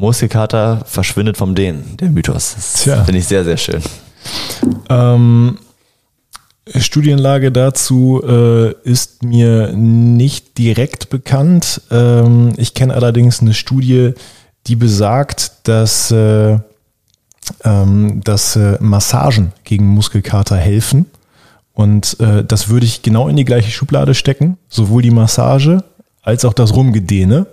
Muskelkater 0.00 0.82
verschwindet 0.86 1.36
vom 1.36 1.54
Dehnen, 1.54 1.96
der 1.98 2.10
Mythos. 2.10 2.54
Das 2.56 3.04
finde 3.04 3.18
ich 3.18 3.26
sehr, 3.26 3.44
sehr 3.44 3.56
schön. 3.56 3.82
Ähm, 4.88 5.58
Studienlage 6.74 7.52
dazu 7.52 8.22
äh, 8.26 8.72
ist 8.82 9.22
mir 9.22 9.72
nicht 9.74 10.58
direkt 10.58 11.10
bekannt. 11.10 11.82
Ähm, 11.90 12.52
ich 12.56 12.74
kenne 12.74 12.94
allerdings 12.94 13.40
eine 13.40 13.54
Studie, 13.54 14.14
die 14.66 14.76
besagt, 14.76 15.68
dass, 15.68 16.10
äh, 16.10 16.58
ähm, 17.64 18.20
dass 18.24 18.56
äh, 18.56 18.78
Massagen 18.80 19.52
gegen 19.64 19.86
Muskelkater 19.86 20.56
helfen. 20.56 21.06
Und 21.72 22.18
äh, 22.20 22.44
das 22.44 22.68
würde 22.68 22.86
ich 22.86 23.02
genau 23.02 23.28
in 23.28 23.36
die 23.36 23.44
gleiche 23.44 23.70
Schublade 23.70 24.14
stecken, 24.14 24.58
sowohl 24.68 25.02
die 25.02 25.10
Massage 25.10 25.82
als 26.22 26.44
auch 26.44 26.52
das 26.52 26.74
Rumgedehne. 26.74 27.46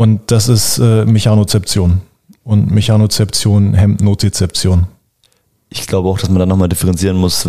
Und 0.00 0.30
das 0.30 0.48
ist 0.48 0.78
äh, 0.78 1.04
Mechanozeption. 1.04 2.00
Und 2.42 2.70
Mechanozeption 2.70 3.74
hemmt 3.74 4.00
Nozizeption. 4.00 4.86
Ich 5.68 5.86
glaube 5.86 6.08
auch, 6.08 6.18
dass 6.18 6.30
man 6.30 6.38
da 6.38 6.46
nochmal 6.46 6.70
differenzieren 6.70 7.18
muss, 7.18 7.46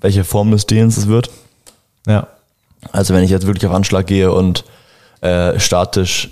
welche 0.00 0.24
Form 0.24 0.50
des 0.50 0.66
Dehens 0.66 0.96
es 0.96 1.06
wird. 1.06 1.30
Ja. 2.08 2.26
Also 2.90 3.14
wenn 3.14 3.22
ich 3.22 3.30
jetzt 3.30 3.46
wirklich 3.46 3.68
auf 3.68 3.72
Anschlag 3.72 4.08
gehe 4.08 4.32
und 4.32 4.64
äh, 5.20 5.60
statisch 5.60 6.30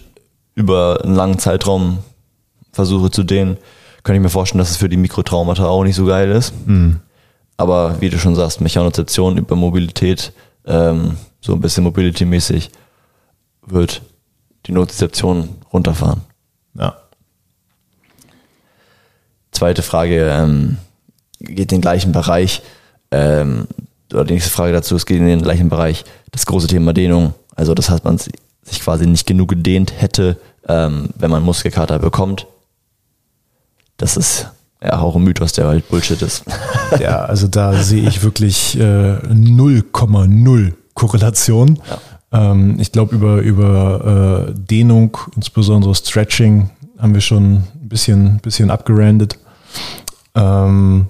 über 0.57 1.05
einen 1.05 1.15
langen 1.15 1.39
Zeitraum 1.39 1.99
versuche 2.73 3.13
zu 3.13 3.23
dehnen, 3.23 3.57
kann 4.03 4.17
ich 4.17 4.21
mir 4.21 4.29
vorstellen, 4.29 4.59
dass 4.59 4.71
es 4.71 4.77
für 4.77 4.89
die 4.89 4.97
Mikrotraumata 4.97 5.67
auch 5.67 5.85
nicht 5.85 5.95
so 5.95 6.05
geil 6.05 6.33
ist. 6.33 6.53
Mhm. 6.67 6.99
Aber 7.59 8.01
wie 8.01 8.11
du 8.11 8.19
schon 8.19 8.35
sagst, 8.35 8.61
Mechanozeption 8.61 9.39
über 9.39 9.55
Mobilität, 9.55 10.33
ähm, 10.67 11.17
so 11.41 11.53
ein 11.53 11.61
bisschen 11.61 11.85
Mobility-mäßig, 11.85 12.71
wird 13.65 14.03
die 14.67 14.73
Nozizeption 14.73 15.49
runterfahren. 15.73 16.23
Ja. 16.75 16.97
Zweite 19.53 19.83
Frage 19.83 20.31
ähm, 20.31 20.79
geht 21.41 21.73
in 21.73 21.79
den 21.79 21.81
gleichen 21.81 22.13
Bereich. 22.13 22.63
Ähm, 23.11 23.67
oder 24.13 24.25
die 24.25 24.35
nächste 24.35 24.51
Frage 24.51 24.73
dazu, 24.73 24.97
es 24.97 25.07
geht 25.07 25.19
in 25.19 25.27
den 25.27 25.43
gleichen 25.43 25.69
Bereich. 25.69 26.05
Das 26.31 26.47
große 26.47 26.67
Thema 26.67 26.93
Dehnung. 26.93 27.35
Also 27.55 27.75
das 27.75 27.91
heißt, 27.91 28.05
man 28.05 28.19
sich 28.19 28.81
quasi 28.81 29.07
nicht 29.07 29.27
genug 29.27 29.49
gedehnt 29.49 29.93
hätte, 29.97 30.39
ähm, 30.69 31.11
wenn 31.17 31.31
man 31.31 31.43
Muskelkater 31.43 31.99
bekommt. 31.99 32.47
Das 33.97 34.17
ist 34.17 34.49
ja 34.83 34.99
auch 35.01 35.17
ein 35.17 35.23
Mythos, 35.23 35.53
der 35.53 35.67
halt 35.67 35.89
Bullshit 35.89 36.23
ist. 36.23 36.45
Ja, 36.99 37.21
also 37.21 37.47
da 37.47 37.75
sehe 37.75 38.09
ich 38.09 38.23
wirklich 38.25 38.77
0,0 38.77 40.69
äh, 40.69 40.73
Korrelation. 40.95 41.81
Ja. 41.89 41.99
Ähm, 42.33 42.77
ich 42.79 42.93
glaube, 42.93 43.15
über, 43.15 43.39
über 43.41 44.49
äh, 44.49 44.55
Dehnung, 44.55 45.17
insbesondere 45.37 45.95
Stretching, 45.95 46.71
haben 46.99 47.15
wir 47.15 47.21
schon 47.21 47.55
ein 47.55 47.89
bisschen, 47.89 48.39
bisschen 48.39 48.71
abgerandet. 48.71 49.39
Ähm, 50.35 51.09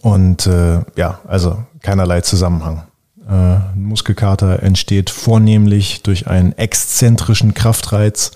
und 0.00 0.46
äh, 0.46 0.80
ja, 0.96 1.20
also 1.26 1.64
keinerlei 1.80 2.20
Zusammenhang. 2.20 2.84
Äh, 3.28 3.58
Muskelkater 3.76 4.62
entsteht 4.62 5.10
vornehmlich 5.10 6.02
durch 6.02 6.26
einen 6.26 6.52
exzentrischen 6.52 7.54
Kraftreiz, 7.54 8.32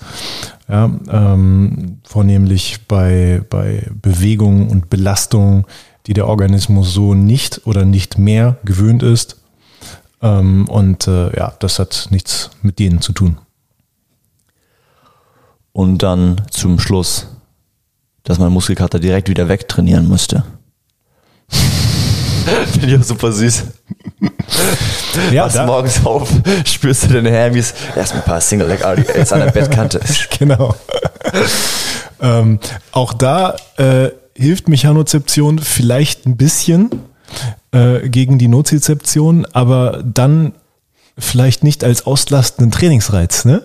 ja, 0.69 0.89
ähm, 1.09 1.99
vornehmlich 2.03 2.87
bei, 2.87 3.41
bei 3.49 3.87
Bewegungen 4.01 4.69
und 4.69 4.89
Belastungen, 4.89 5.65
die 6.05 6.13
der 6.13 6.27
Organismus 6.27 6.93
so 6.93 7.13
nicht 7.13 7.65
oder 7.65 7.85
nicht 7.85 8.17
mehr 8.17 8.57
gewöhnt 8.63 9.03
ist. 9.03 9.37
Ähm, 10.21 10.67
und 10.67 11.07
äh, 11.07 11.35
ja, 11.37 11.53
das 11.59 11.79
hat 11.79 12.07
nichts 12.09 12.49
mit 12.61 12.79
denen 12.79 13.01
zu 13.01 13.13
tun. 13.13 13.37
Und 15.71 15.99
dann 16.01 16.41
zum 16.49 16.79
Schluss, 16.79 17.27
dass 18.23 18.39
man 18.39 18.51
Muskelkater 18.51 18.99
direkt 18.99 19.29
wieder 19.29 19.47
wegtrainieren 19.47 20.07
müsste. 20.07 20.43
Finde 22.71 22.87
ich 22.87 22.99
auch 22.99 23.03
super 23.03 23.31
süß. 23.31 23.65
Ja, 25.31 25.45
Wachst 25.45 25.65
morgens 25.65 26.05
auf, 26.05 26.29
spürst 26.65 27.03
du 27.03 27.07
deine 27.13 27.31
Hermes, 27.31 27.73
erstmal 27.95 28.21
ein 28.21 28.25
paar 28.25 28.41
Single 28.41 28.67
Leg 28.67 28.83
RDLs 28.83 29.33
an 29.33 29.39
der 29.39 29.51
Bettkante. 29.51 29.99
genau. 30.39 30.75
ähm, 32.21 32.59
auch 32.91 33.13
da 33.13 33.55
äh, 33.77 34.11
hilft 34.35 34.69
Mechanozeption 34.69 35.59
vielleicht 35.59 36.25
ein 36.25 36.37
bisschen 36.37 36.89
äh, 37.71 38.09
gegen 38.09 38.37
die 38.37 38.47
Nozizeption, 38.47 39.45
aber 39.53 40.03
dann 40.03 40.53
vielleicht 41.17 41.63
nicht 41.63 41.83
als 41.83 42.05
auslastenden 42.05 42.71
Trainingsreiz, 42.71 43.45
ne? 43.45 43.63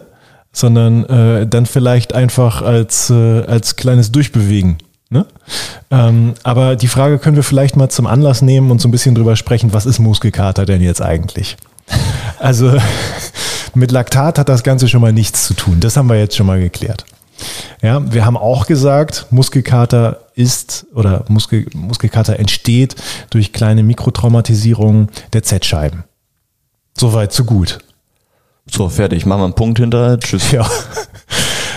sondern 0.53 1.05
äh, 1.05 1.47
dann 1.47 1.67
vielleicht 1.67 2.15
einfach 2.15 2.63
als, 2.63 3.11
äh, 3.11 3.43
als 3.45 3.77
kleines 3.77 4.13
Durchbewegen. 4.13 4.79
Ne? 5.11 5.27
Ähm, 5.91 6.35
aber 6.43 6.77
die 6.77 6.89
Frage 6.89 7.19
können 7.19 7.37
wir 7.37 7.43
vielleicht 7.43 7.77
mal 7.77 7.89
zum 7.89 8.07
Anlass 8.07 8.43
nehmen 8.43 8.71
und 8.71 8.81
so 8.81 8.89
ein 8.89 8.91
bisschen 8.91 9.15
drüber 9.15 9.37
sprechen, 9.37 9.73
was 9.73 9.87
ist 9.87 9.99
Muskelkater 9.99 10.65
denn 10.65 10.81
jetzt 10.81 11.03
eigentlich? 11.03 11.57
Also 12.39 12.77
mit 13.75 13.93
Laktat 13.93 14.39
hat 14.39 14.49
das 14.49 14.63
Ganze 14.63 14.89
schon 14.89 15.01
mal 15.01 15.13
nichts 15.13 15.47
zu 15.47 15.55
tun. 15.55 15.81
Das 15.81 15.97
haben 15.97 16.09
wir 16.09 16.19
jetzt 16.19 16.37
schon 16.37 16.47
mal 16.47 16.61
geklärt. 16.61 17.05
Ja, 17.83 18.13
wir 18.13 18.25
haben 18.25 18.37
auch 18.37 18.67
gesagt, 18.67 19.27
Muskelkater 19.31 20.21
ist 20.35 20.87
oder 20.95 21.25
Muskel, 21.29 21.67
Muskelkater 21.75 22.39
entsteht 22.39 22.97
durch 23.31 23.53
kleine 23.53 23.83
Mikrotraumatisierungen 23.83 25.09
der 25.33 25.43
Z-Scheiben. 25.43 26.05
Soweit, 26.97 27.33
so 27.33 27.45
gut. 27.45 27.79
So, 28.71 28.89
fertig. 28.89 29.27
Machen 29.27 29.41
wir 29.41 29.45
einen 29.47 29.55
Punkt 29.55 29.79
hinter. 29.79 30.19
Tschüss. 30.21 30.53
Ja. 30.53 30.69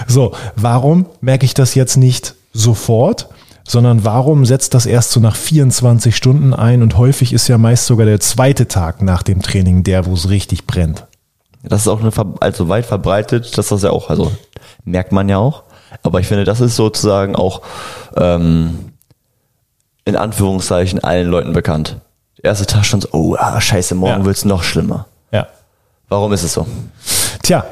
So, 0.07 0.33
warum 0.55 1.07
merke 1.21 1.45
ich 1.45 1.53
das 1.53 1.73
jetzt 1.73 1.97
nicht 1.97 2.35
sofort, 2.53 3.29
sondern 3.67 4.05
warum 4.05 4.45
setzt 4.45 4.73
das 4.73 4.85
erst 4.85 5.11
so 5.11 5.19
nach 5.19 5.35
24 5.35 6.15
Stunden 6.15 6.53
ein 6.53 6.83
und 6.83 6.97
häufig 6.97 7.33
ist 7.33 7.47
ja 7.47 7.57
meist 7.57 7.87
sogar 7.87 8.05
der 8.05 8.19
zweite 8.19 8.67
Tag 8.67 9.01
nach 9.01 9.23
dem 9.23 9.41
Training 9.41 9.83
der, 9.83 10.05
wo 10.05 10.13
es 10.13 10.29
richtig 10.29 10.67
brennt. 10.67 11.07
Das 11.69 11.81
ist 11.81 11.87
auch 11.87 11.99
eine, 11.99 12.11
also 12.39 12.69
weit 12.69 12.85
verbreitet, 12.85 13.57
dass 13.57 13.67
das 13.69 13.83
ja 13.83 13.91
auch, 13.91 14.09
also 14.09 14.31
merkt 14.83 15.11
man 15.11 15.29
ja 15.29 15.37
auch. 15.37 15.63
Aber 16.03 16.19
ich 16.19 16.27
finde, 16.27 16.43
das 16.43 16.61
ist 16.61 16.75
sozusagen 16.75 17.35
auch 17.35 17.61
ähm, 18.17 18.91
in 20.05 20.15
Anführungszeichen 20.15 21.03
allen 21.03 21.27
Leuten 21.27 21.53
bekannt. 21.53 21.97
Der 22.37 22.51
erste 22.51 22.65
Tag 22.65 22.85
schon 22.85 23.01
so, 23.01 23.07
oh, 23.11 23.35
ah, 23.37 23.59
scheiße, 23.59 23.95
morgen 23.95 24.19
ja. 24.19 24.25
wird's 24.25 24.45
noch 24.45 24.63
schlimmer. 24.63 25.07
Ja. 25.31 25.47
Warum 26.09 26.31
ist 26.33 26.43
es 26.43 26.53
so? 26.53 26.67
Tja, 27.41 27.65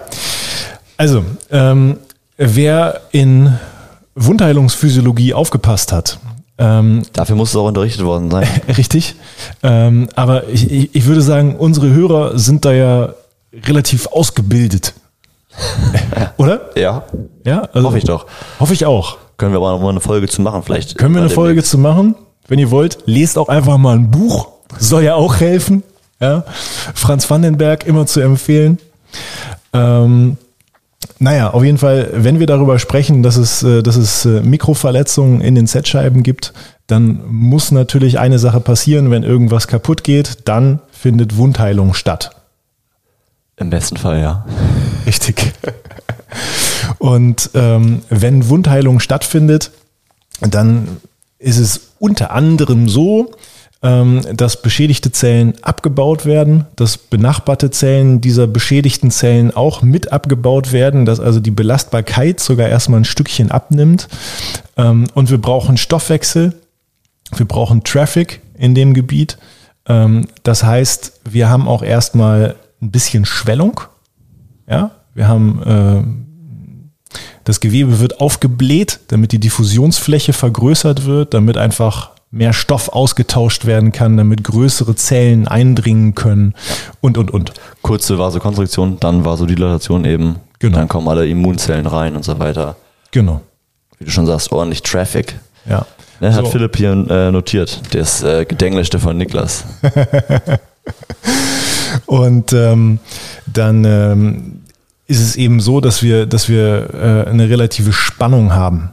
also, 0.97 1.23
ähm, 1.51 1.97
wer 2.37 3.01
in 3.11 3.57
Wundheilungsphysiologie 4.15 5.33
aufgepasst 5.33 5.91
hat. 5.91 6.19
Ähm, 6.57 7.03
Dafür 7.13 7.35
muss 7.35 7.49
es 7.49 7.55
auch 7.55 7.67
unterrichtet 7.67 8.05
worden 8.05 8.29
sein. 8.29 8.47
Richtig. 8.77 9.15
Ähm, 9.63 10.09
aber 10.15 10.47
ich, 10.49 10.93
ich 10.95 11.05
würde 11.05 11.21
sagen, 11.21 11.55
unsere 11.55 11.89
Hörer 11.91 12.37
sind 12.37 12.65
da 12.65 12.71
ja 12.71 13.13
relativ 13.65 14.07
ausgebildet. 14.07 14.93
Oder? 16.37 16.71
Ja. 16.75 17.03
Ja, 17.45 17.69
also, 17.73 17.87
hoffe 17.87 17.97
ich 17.97 18.03
doch. 18.05 18.25
Hoffe 18.59 18.73
ich 18.73 18.85
auch. 18.85 19.17
Können 19.37 19.53
wir 19.53 19.57
aber 19.57 19.71
noch 19.71 19.81
mal 19.81 19.89
eine 19.89 19.99
Folge 19.99 20.27
zu 20.27 20.41
machen, 20.41 20.63
vielleicht. 20.63 20.97
Können 20.97 21.15
wir 21.15 21.21
eine 21.21 21.29
Folge 21.29 21.61
Weg. 21.61 21.65
zu 21.65 21.77
machen? 21.77 22.15
Wenn 22.47 22.59
ihr 22.59 22.71
wollt, 22.71 22.99
lest 23.05 23.37
auch 23.37 23.49
einfach 23.49 23.77
mal 23.77 23.95
ein 23.95 24.11
Buch. 24.11 24.47
Soll 24.77 25.03
ja 25.03 25.15
auch 25.15 25.39
helfen. 25.39 25.83
Ja. 26.19 26.45
Franz 26.93 27.29
Vandenberg 27.29 27.85
immer 27.85 28.05
zu 28.05 28.21
empfehlen. 28.21 28.79
Ähm, 29.73 30.37
naja, 31.19 31.51
auf 31.51 31.63
jeden 31.63 31.77
Fall, 31.77 32.09
wenn 32.13 32.39
wir 32.39 32.47
darüber 32.47 32.79
sprechen, 32.79 33.23
dass 33.23 33.37
es, 33.37 33.63
äh, 33.63 33.81
dass 33.83 33.95
es 33.95 34.25
äh, 34.25 34.41
Mikroverletzungen 34.41 35.41
in 35.41 35.55
den 35.55 35.67
Z-Scheiben 35.67 36.23
gibt, 36.23 36.53
dann 36.87 37.21
muss 37.27 37.71
natürlich 37.71 38.19
eine 38.19 38.39
Sache 38.39 38.59
passieren, 38.59 39.11
wenn 39.11 39.23
irgendwas 39.23 39.67
kaputt 39.67 40.03
geht, 40.03 40.47
dann 40.47 40.79
findet 40.91 41.37
Wundheilung 41.37 41.93
statt. 41.93 42.31
Im 43.63 43.69
besten 43.69 43.95
Fall, 43.95 44.19
ja. 44.19 44.45
Richtig. 45.05 45.53
Und 46.97 47.49
ähm, 47.53 48.01
wenn 48.09 48.49
Wundheilung 48.49 48.99
stattfindet, 48.99 49.71
dann 50.41 50.97
ist 51.39 51.59
es 51.59 51.93
unter 51.97 52.31
anderem 52.31 52.89
so, 52.89 53.31
ähm, 53.81 54.21
dass 54.35 54.61
beschädigte 54.61 55.13
Zellen 55.13 55.53
abgebaut 55.61 56.25
werden, 56.25 56.65
dass 56.75 56.97
benachbarte 56.97 57.71
Zellen 57.71 58.19
dieser 58.19 58.47
beschädigten 58.47 59.11
Zellen 59.11 59.55
auch 59.55 59.81
mit 59.81 60.11
abgebaut 60.11 60.73
werden, 60.73 61.05
dass 61.05 61.21
also 61.21 61.39
die 61.39 61.51
Belastbarkeit 61.51 62.41
sogar 62.41 62.67
erstmal 62.67 62.99
ein 62.99 63.05
Stückchen 63.05 63.49
abnimmt. 63.49 64.09
Ähm, 64.75 65.07
und 65.13 65.29
wir 65.29 65.37
brauchen 65.37 65.77
Stoffwechsel, 65.77 66.53
wir 67.33 67.47
brauchen 67.47 67.85
Traffic 67.85 68.41
in 68.57 68.75
dem 68.75 68.93
Gebiet. 68.93 69.37
Ähm, 69.87 70.27
das 70.43 70.65
heißt, 70.65 71.21
wir 71.29 71.47
haben 71.47 71.69
auch 71.69 71.81
erstmal 71.81 72.55
ein 72.83 72.91
bisschen 72.91 73.25
Schwellung. 73.25 73.81
Ja, 74.67 74.91
wir 75.13 75.27
haben 75.27 75.63
äh, 75.63 77.19
das 77.43 77.59
Gewebe 77.59 77.99
wird 77.99 78.21
aufgebläht, 78.21 78.99
damit 79.07 79.31
die 79.31 79.39
Diffusionsfläche 79.39 80.33
vergrößert 80.33 81.05
wird, 81.05 81.33
damit 81.33 81.57
einfach 81.57 82.11
mehr 82.31 82.53
Stoff 82.53 82.89
ausgetauscht 82.89 83.65
werden 83.65 83.91
kann, 83.91 84.17
damit 84.17 84.43
größere 84.43 84.95
Zellen 84.95 85.47
eindringen 85.47 86.15
können 86.15 86.55
und, 86.99 87.17
und, 87.17 87.31
und. 87.31 87.53
Kurze 87.81 88.17
Vasokonstruktion, 88.17 88.99
dann 88.99 89.23
Vasodilatation 89.23 90.05
eben. 90.05 90.37
Genau. 90.57 90.77
Dann 90.77 90.87
kommen 90.87 91.07
alle 91.09 91.27
Immunzellen 91.27 91.85
rein 91.85 92.15
und 92.15 92.23
so 92.23 92.39
weiter. 92.39 92.75
Genau. 93.11 93.41
Wie 93.99 94.05
du 94.05 94.11
schon 94.11 94.25
sagst, 94.25 94.51
ordentlich 94.51 94.81
Traffic. 94.81 95.37
Ja. 95.69 95.85
Ne, 96.19 96.33
hat 96.33 96.45
so. 96.45 96.51
Philipp 96.51 96.77
hier 96.77 96.91
äh, 96.91 97.31
notiert, 97.31 97.81
das 97.91 98.23
äh, 98.23 98.45
Gedenglischte 98.45 98.97
von 98.97 99.17
Niklas. 99.17 99.65
und 102.05 102.53
ähm, 102.53 102.99
dann 103.45 103.85
ähm, 103.85 104.61
ist 105.07 105.21
es 105.21 105.35
eben 105.35 105.59
so, 105.59 105.81
dass 105.81 106.01
wir, 106.01 106.25
dass 106.25 106.49
wir 106.49 106.93
äh, 106.93 107.29
eine 107.29 107.49
relative 107.49 107.93
Spannung 107.93 108.53
haben. 108.53 108.91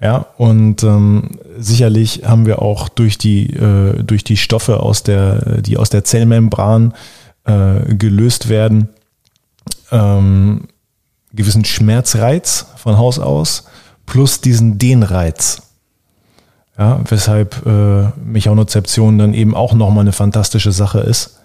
Ja, 0.00 0.26
und 0.36 0.82
ähm, 0.82 1.38
sicherlich 1.58 2.22
haben 2.26 2.44
wir 2.46 2.60
auch 2.60 2.88
durch 2.88 3.16
die, 3.16 3.48
äh, 3.54 4.02
durch 4.02 4.22
die 4.22 4.36
Stoffe 4.36 4.80
aus 4.80 5.02
der, 5.02 5.62
die 5.62 5.78
aus 5.78 5.88
der 5.88 6.04
Zellmembran 6.04 6.92
äh, 7.44 7.94
gelöst 7.94 8.48
werden, 8.48 8.90
ähm, 9.90 10.68
gewissen 11.32 11.64
Schmerzreiz 11.64 12.66
von 12.76 12.98
Haus 12.98 13.18
aus 13.18 13.64
plus 14.04 14.40
diesen 14.40 14.78
Dehnreiz. 14.78 15.62
Ja, 16.76 17.00
weshalb 17.08 17.64
äh, 17.64 18.08
Mechanozeption 18.22 19.16
dann 19.16 19.32
eben 19.32 19.54
auch 19.54 19.74
nochmal 19.74 20.02
eine 20.02 20.12
fantastische 20.12 20.72
Sache 20.72 21.00
ist, 21.00 21.40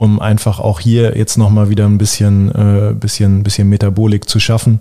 um 0.00 0.18
einfach 0.18 0.60
auch 0.60 0.80
hier 0.80 1.18
jetzt 1.18 1.36
nochmal 1.36 1.68
wieder 1.68 1.84
ein 1.84 1.98
bisschen, 1.98 2.50
äh, 2.54 2.94
bisschen, 2.94 3.42
bisschen 3.42 3.68
Metabolik 3.68 4.30
zu 4.30 4.40
schaffen, 4.40 4.80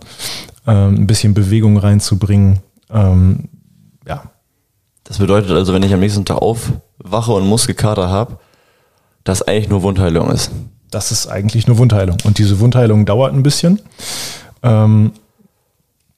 äh, 0.65 0.71
ein 0.71 1.07
bisschen 1.07 1.33
Bewegung 1.33 1.75
reinzubringen. 1.75 2.59
Ähm, 2.89 3.49
ja, 4.07 4.23
das 5.03 5.17
bedeutet 5.17 5.51
also, 5.51 5.73
wenn 5.73 5.83
ich 5.83 5.93
am 5.93 5.99
nächsten 5.99 6.23
Tag 6.23 6.37
aufwache 6.37 7.33
und 7.33 7.45
Muskelkater 7.45 8.07
habe, 8.07 8.37
dass 9.25 9.41
eigentlich 9.41 9.67
nur 9.67 9.81
Wundheilung 9.81 10.31
ist. 10.31 10.51
Das 10.89 11.11
ist 11.11 11.27
eigentlich 11.27 11.67
nur 11.67 11.79
Wundheilung. 11.79 12.15
Und 12.23 12.37
diese 12.37 12.61
Wundheilung 12.61 13.05
dauert 13.05 13.33
ein 13.33 13.43
bisschen. 13.43 13.81
Ähm, 14.63 15.11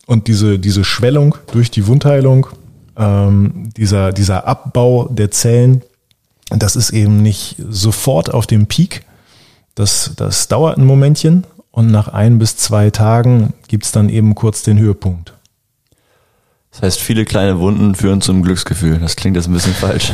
und 0.05 0.27
diese, 0.27 0.59
diese 0.59 0.83
Schwellung 0.83 1.35
durch 1.51 1.71
die 1.71 1.87
Wundheilung, 1.87 2.45
ähm, 2.95 3.71
dieser, 3.75 4.11
dieser 4.11 4.45
Abbau 4.45 5.07
der 5.09 5.31
Zellen, 5.31 5.81
das 6.59 6.75
ist 6.75 6.91
eben 6.91 7.21
nicht 7.21 7.55
sofort 7.69 8.33
auf 8.33 8.47
dem 8.47 8.67
Peak. 8.67 9.05
Das, 9.75 10.13
das 10.17 10.47
dauert 10.47 10.77
ein 10.77 10.85
Momentchen 10.85 11.45
und 11.71 11.87
nach 11.87 12.09
ein 12.09 12.39
bis 12.39 12.57
zwei 12.57 12.89
Tagen 12.89 13.53
gibt 13.67 13.85
es 13.85 13.91
dann 13.91 14.09
eben 14.09 14.35
kurz 14.35 14.63
den 14.63 14.77
Höhepunkt. 14.77 15.33
Das 16.71 16.81
heißt, 16.83 16.99
viele 17.01 17.25
kleine 17.25 17.59
Wunden 17.59 17.95
führen 17.95 18.21
zum 18.21 18.43
Glücksgefühl. 18.43 18.99
Das 18.99 19.15
klingt 19.17 19.35
jetzt 19.35 19.47
ein 19.47 19.53
bisschen 19.53 19.73
falsch. 19.73 20.13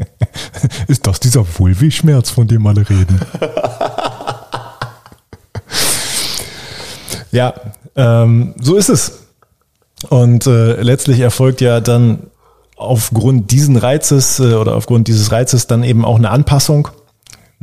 Ist 0.88 1.06
das 1.06 1.20
dieser 1.20 1.44
Vulvi-Schmerz, 1.58 2.30
von 2.30 2.46
dem 2.46 2.66
alle 2.66 2.88
reden? 2.88 3.20
ja, 7.32 7.54
ähm, 7.96 8.54
so 8.60 8.76
ist 8.76 8.88
es. 8.88 9.20
Und 10.08 10.46
äh, 10.46 10.80
letztlich 10.82 11.20
erfolgt 11.20 11.60
ja 11.60 11.80
dann 11.80 12.30
aufgrund 12.76 13.50
diesen 13.50 13.76
Reizes 13.76 14.40
äh, 14.40 14.54
oder 14.54 14.74
aufgrund 14.76 15.08
dieses 15.08 15.32
Reizes 15.32 15.66
dann 15.66 15.84
eben 15.84 16.04
auch 16.04 16.16
eine 16.16 16.30
Anpassung 16.30 16.88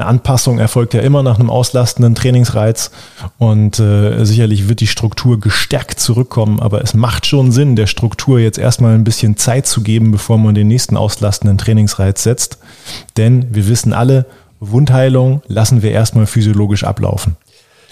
eine 0.02 0.08
Anpassung 0.08 0.58
erfolgt 0.58 0.94
ja 0.94 1.02
immer 1.02 1.22
nach 1.22 1.40
einem 1.40 1.50
auslastenden 1.50 2.16
Trainingsreiz 2.16 2.92
und 3.38 3.80
äh, 3.80 4.24
sicherlich 4.24 4.68
wird 4.68 4.80
die 4.80 4.88
Struktur 4.88 5.40
gestärkt 5.40 6.00
zurückkommen, 6.00 6.60
aber 6.60 6.82
es 6.82 6.94
macht 6.94 7.26
schon 7.28 7.52
Sinn, 7.52 7.76
der 7.76 7.88
Struktur 7.88 8.40
jetzt 8.40 8.58
erstmal 8.58 8.96
ein 8.96 9.04
bisschen 9.04 9.38
Zeit 9.38 9.68
zu 9.68 9.82
geben, 9.82 10.12
bevor 10.12 10.38
man 10.38 10.56
den 10.56 10.68
nächsten 10.68 10.98
auslastenden 10.98 11.58
Trainingsreiz 11.58 12.24
setzt. 12.24 12.58
Denn 13.18 13.54
wir 13.54 13.68
wissen 13.68 13.94
alle, 13.94 14.26
Wundheilung 14.60 15.42
lassen 15.48 15.82
wir 15.82 15.92
erstmal 15.92 16.26
physiologisch 16.26 16.84
ablaufen. 16.84 17.36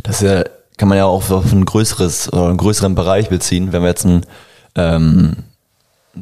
Das 0.02 0.22
ja, 0.22 0.44
kann 0.78 0.88
man 0.88 0.98
ja 0.98 1.06
auch 1.06 1.30
auf 1.30 1.52
ein 1.52 1.66
größeres 1.66 2.32
oder 2.32 2.48
einen 2.48 2.58
größeren 2.58 2.96
Bereich 2.96 3.30
beziehen, 3.30 3.72
wenn 3.72 3.82
wir 3.82 3.90
jetzt 3.90 4.06
ein 4.06 4.26
ähm, 4.76 5.36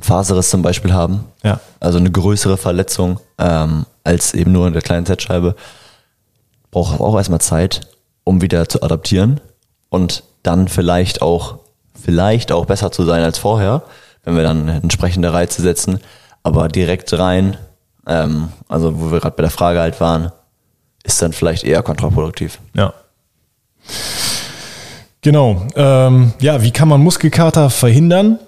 Faserriss 0.02 0.50
zum 0.50 0.62
Beispiel 0.62 0.94
haben, 0.94 1.26
ja. 1.44 1.60
also 1.80 1.98
eine 1.98 2.12
größere 2.12 2.58
Verletzung 2.58 3.20
ähm, 3.38 3.86
als 4.04 4.34
eben 4.34 4.52
nur 4.52 4.68
in 4.68 4.74
der 4.74 4.82
kleinen 4.82 5.06
Z-Scheibe, 5.06 5.56
braucht 6.72 7.00
auch 7.00 7.16
erstmal 7.16 7.42
Zeit, 7.42 7.82
um 8.24 8.42
wieder 8.42 8.68
zu 8.70 8.82
adaptieren 8.82 9.40
und 9.90 10.24
dann 10.44 10.68
vielleicht 10.68 11.22
auch, 11.22 11.60
vielleicht 12.02 12.52
auch 12.52 12.66
besser 12.66 12.92
zu 12.92 13.04
sein 13.04 13.24
als 13.24 13.38
vorher, 13.38 13.84
wenn 14.24 14.36
wir 14.36 14.44
dann 14.44 14.68
entsprechende 14.68 15.34
Reize 15.34 15.62
setzen, 15.62 16.00
aber 16.44 16.68
direkt 16.68 17.12
rein, 17.18 17.58
ähm, 18.06 18.50
also 18.68 19.00
wo 19.00 19.12
wir 19.12 19.20
gerade 19.20 19.36
bei 19.36 19.44
der 19.44 19.52
Frage 19.52 19.80
halt 19.80 20.00
waren, 20.00 20.32
ist 21.04 21.22
dann 21.22 21.34
vielleicht 21.34 21.64
eher 21.64 21.84
kontraproduktiv. 21.84 22.60
Ja. 22.74 22.94
Genau. 25.22 25.68
Ähm, 25.76 26.34
ja, 26.40 26.62
wie 26.62 26.72
kann 26.72 26.88
man 26.88 27.02
Muskelkater 27.02 27.70
verhindern? 27.70 28.40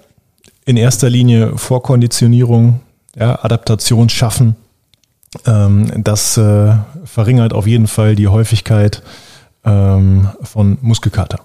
In 0.64 0.76
erster 0.76 1.10
Linie 1.10 1.56
Vorkonditionierung, 1.56 2.80
ja, 3.16 3.42
Adaptation 3.42 4.08
schaffen. 4.08 4.56
Ähm, 5.46 6.02
das 6.04 6.36
äh, 6.36 6.74
verringert 7.04 7.52
auf 7.52 7.66
jeden 7.66 7.86
Fall 7.86 8.14
die 8.16 8.28
Häufigkeit 8.28 9.02
ähm, 9.64 10.28
von 10.42 10.78
Muskelkater. 10.80 11.40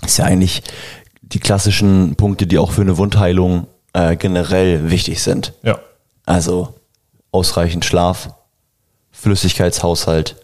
Das 0.00 0.12
ist 0.12 0.16
ja 0.18 0.24
eigentlich 0.24 0.62
die 1.22 1.40
klassischen 1.40 2.16
Punkte, 2.16 2.46
die 2.46 2.58
auch 2.58 2.72
für 2.72 2.80
eine 2.82 2.96
Wundheilung 2.96 3.66
äh, 3.92 4.16
generell 4.16 4.90
wichtig 4.90 5.22
sind. 5.22 5.52
Ja. 5.62 5.78
Also 6.26 6.74
ausreichend 7.32 7.84
Schlaf, 7.84 8.30
Flüssigkeitshaushalt, 9.10 10.36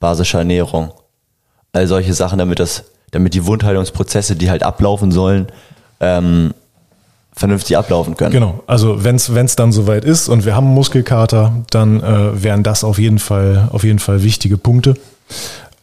basische 0.00 0.38
Ernährung, 0.38 0.92
all 1.72 1.86
solche 1.86 2.14
Sachen, 2.14 2.38
damit 2.38 2.58
das, 2.58 2.84
damit 3.10 3.34
die 3.34 3.46
Wundheilungsprozesse, 3.46 4.36
die 4.36 4.50
halt 4.50 4.62
ablaufen 4.62 5.12
sollen, 5.12 5.46
ähm, 6.00 6.54
vernünftig 7.32 7.76
ablaufen 7.76 8.16
können. 8.16 8.30
Genau, 8.32 8.62
also 8.66 9.02
wenn 9.04 9.16
es 9.16 9.56
dann 9.56 9.72
soweit 9.72 10.04
ist 10.04 10.28
und 10.28 10.44
wir 10.44 10.54
haben 10.54 10.66
Muskelkater, 10.66 11.64
dann 11.70 12.00
äh, 12.00 12.42
wären 12.42 12.62
das 12.62 12.84
auf 12.84 12.98
jeden 12.98 13.18
Fall 13.18 13.68
auf 13.72 13.84
jeden 13.84 13.98
Fall 13.98 14.22
wichtige 14.22 14.56
Punkte. 14.56 14.94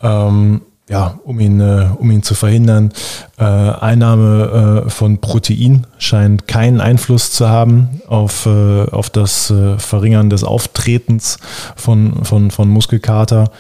Ähm, 0.02 0.62
ja, 0.92 1.20
um 1.24 1.40
ihn, 1.40 1.62
äh, 1.62 1.88
um 1.98 2.12
ihn 2.12 2.22
zu 2.22 2.36
verhindern. 2.36 2.92
Äh, 3.40 3.44
Einnahme 3.44 4.84
äh, 4.86 4.90
von 4.90 5.20
Protein 5.20 5.88
scheint 5.98 6.48
keinen 6.50 6.82
Einfluss 6.82 7.32
zu 7.32 7.48
haben 7.48 8.02
auf, 8.08 8.46
äh, 8.46 8.90
auf 8.92 9.10
das 9.10 9.50
äh, 9.52 9.78
Verringern 9.78 10.30
des 10.30 10.44
Auftretens 10.44 11.38
von, 11.78 12.26
von, 12.26 12.52
von 12.52 12.68
Muskelkater. 12.68 13.52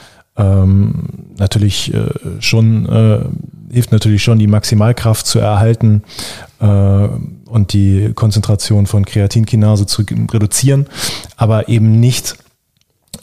Ähm, 0.41 1.09
natürlich 1.37 1.93
äh, 1.93 2.09
schon 2.39 2.87
hilft 3.71 3.91
natürlich 3.91 4.23
schon, 4.23 4.39
die 4.39 4.47
Maximalkraft 4.47 5.25
zu 5.25 5.39
erhalten 5.39 6.03
äh, 6.59 6.65
und 6.65 7.73
die 7.73 8.11
Konzentration 8.13 8.85
von 8.85 9.05
Kreatinkinase 9.05 9.85
zu 9.85 10.03
reduzieren, 10.31 10.87
aber 11.37 11.69
eben 11.69 11.99
nicht 11.99 12.35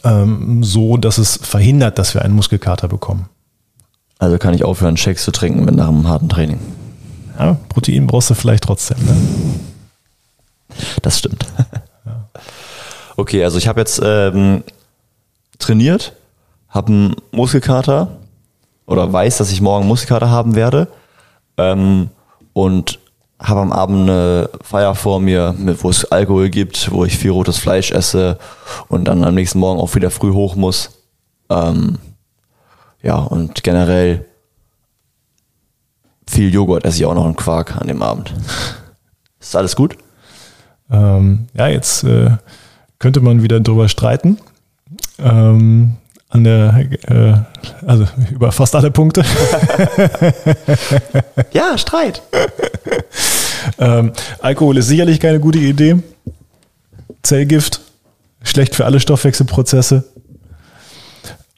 ähm, 0.03 0.63
so, 0.63 0.97
dass 0.97 1.17
es 1.17 1.37
verhindert, 1.37 1.99
dass 1.99 2.13
wir 2.13 2.23
einen 2.23 2.35
Muskelkater 2.35 2.87
bekommen. 2.87 3.29
Also 4.17 4.37
kann 4.37 4.53
ich 4.53 4.63
aufhören, 4.63 4.97
Shakes 4.97 5.23
zu 5.23 5.31
trinken 5.31 5.65
mit 5.65 5.75
nach 5.75 5.87
einem 5.87 6.07
harten 6.07 6.29
Training. 6.29 6.59
Ja, 7.37 7.57
Protein 7.69 8.07
brauchst 8.07 8.29
du 8.29 8.33
vielleicht 8.33 8.65
trotzdem. 8.65 8.97
Ne? 9.05 9.15
Das 11.01 11.19
stimmt. 11.19 11.45
Okay, 13.15 13.43
also 13.43 13.57
ich 13.57 13.67
habe 13.67 13.81
jetzt 13.81 13.99
ähm, 14.01 14.63
trainiert, 15.57 16.13
habe 16.69 16.87
einen 16.87 17.15
Muskelkater 17.31 18.17
oder 18.85 19.11
weiß, 19.11 19.37
dass 19.37 19.51
ich 19.51 19.61
morgen 19.61 19.87
Muskelkater 19.87 20.29
haben 20.29 20.55
werde 20.55 20.87
ähm, 21.57 22.09
und 22.53 22.99
habe 23.41 23.61
am 23.61 23.71
Abend 23.71 24.09
eine 24.09 24.49
Feier 24.61 24.95
vor 24.95 25.19
mir, 25.19 25.55
mit, 25.57 25.83
wo 25.83 25.89
es 25.89 26.05
Alkohol 26.11 26.49
gibt, 26.49 26.91
wo 26.91 27.05
ich 27.05 27.17
viel 27.17 27.31
rotes 27.31 27.57
Fleisch 27.57 27.91
esse 27.91 28.37
und 28.89 29.05
dann 29.05 29.23
am 29.23 29.35
nächsten 29.35 29.59
Morgen 29.59 29.79
auch 29.79 29.95
wieder 29.95 30.11
früh 30.11 30.33
hoch 30.33 30.55
muss. 30.55 30.91
Ähm, 31.49 31.97
Ja, 33.01 33.15
und 33.15 33.63
generell 33.63 34.25
viel 36.27 36.53
Joghurt 36.53 36.83
esse 36.85 36.97
ich 36.97 37.05
auch 37.05 37.13
noch 37.13 37.25
einen 37.25 37.37
Quark 37.37 37.77
an 37.77 37.87
dem 37.87 38.03
Abend. 38.03 38.33
Ist 39.39 39.55
alles 39.55 39.75
gut? 39.75 39.97
Ähm, 40.91 41.47
ja, 41.53 41.67
jetzt 41.67 42.03
äh, 42.03 42.31
könnte 42.99 43.21
man 43.21 43.41
wieder 43.41 43.61
drüber 43.61 43.87
streiten. 43.87 44.37
Ähm, 45.17 45.95
an 46.29 46.43
der, 46.43 46.85
äh, 47.07 47.33
also 47.85 48.07
über 48.31 48.51
fast 48.51 48.75
alle 48.75 48.91
Punkte. 48.91 49.23
ja, 51.53 51.77
Streit. 51.77 52.21
ähm, 53.79 54.11
Alkohol 54.39 54.77
ist 54.77 54.87
sicherlich 54.87 55.19
keine 55.19 55.39
gute 55.39 55.59
Idee. 55.59 55.97
Zellgift, 57.23 57.81
schlecht 58.43 58.75
für 58.75 58.85
alle 58.85 58.99
Stoffwechselprozesse. 58.99 60.03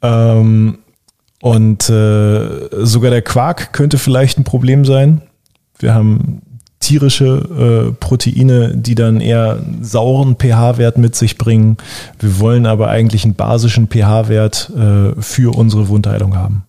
Ähm, 0.02 0.80
und 1.42 1.90
äh, 1.90 2.86
sogar 2.86 3.12
der 3.12 3.22
Quark 3.22 3.74
könnte 3.74 3.98
vielleicht 3.98 4.40
ein 4.40 4.46
Problem 4.46 4.86
sein. 4.86 5.22
Wir 5.80 5.94
haben 5.94 6.42
tierische 6.82 7.90
äh, 7.90 7.92
Proteine, 7.94 8.76
die 8.76 8.96
dann 8.96 9.22
eher 9.22 9.54
einen 9.54 9.84
sauren 9.84 10.36
pH-Wert 10.36 10.98
mit 10.98 11.16
sich 11.16 11.38
bringen. 11.38 11.78
Wir 12.20 12.40
wollen 12.40 12.66
aber 12.66 12.90
eigentlich 12.90 13.24
einen 13.24 13.36
basischen 13.36 13.88
pH-Wert 13.88 14.72
äh, 14.76 15.22
für 15.22 15.56
unsere 15.56 15.88
Wundheilung 15.88 16.36
haben. 16.36 16.66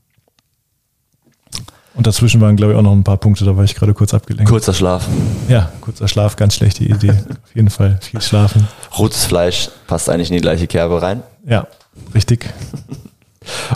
Und 1.94 2.06
dazwischen 2.06 2.40
waren, 2.40 2.56
glaube 2.56 2.72
ich, 2.72 2.78
auch 2.78 2.82
noch 2.82 2.92
ein 2.92 3.04
paar 3.04 3.18
Punkte, 3.18 3.44
da 3.44 3.56
war 3.56 3.64
ich 3.64 3.74
gerade 3.74 3.92
kurz 3.92 4.14
abgelenkt. 4.14 4.50
Kurzer 4.50 4.72
Schlaf. 4.72 5.06
Ja, 5.48 5.70
kurzer 5.80 6.08
Schlaf, 6.08 6.36
ganz 6.36 6.54
schlechte 6.54 6.84
Idee. 6.84 7.10
Auf 7.44 7.54
jeden 7.54 7.70
Fall 7.70 7.98
viel 8.00 8.20
schlafen. 8.22 8.66
Rotes 8.98 9.24
Fleisch 9.26 9.68
passt 9.86 10.08
eigentlich 10.08 10.30
in 10.30 10.36
die 10.36 10.40
gleiche 10.40 10.66
Kerbe 10.66 11.02
rein. 11.02 11.22
Ja, 11.44 11.66
richtig. 12.14 12.48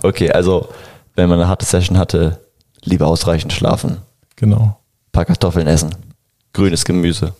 Okay, 0.03 0.31
also 0.31 0.68
wenn 1.14 1.29
man 1.29 1.40
eine 1.40 1.49
harte 1.49 1.66
Session 1.66 1.99
hatte, 1.99 2.40
lieber 2.85 3.07
ausreichend 3.07 3.53
schlafen. 3.53 3.99
Genau. 4.37 4.62
Ein 5.09 5.12
paar 5.12 5.25
Kartoffeln 5.25 5.66
essen. 5.66 5.94
Grünes 6.52 6.85
Gemüse. 6.85 7.35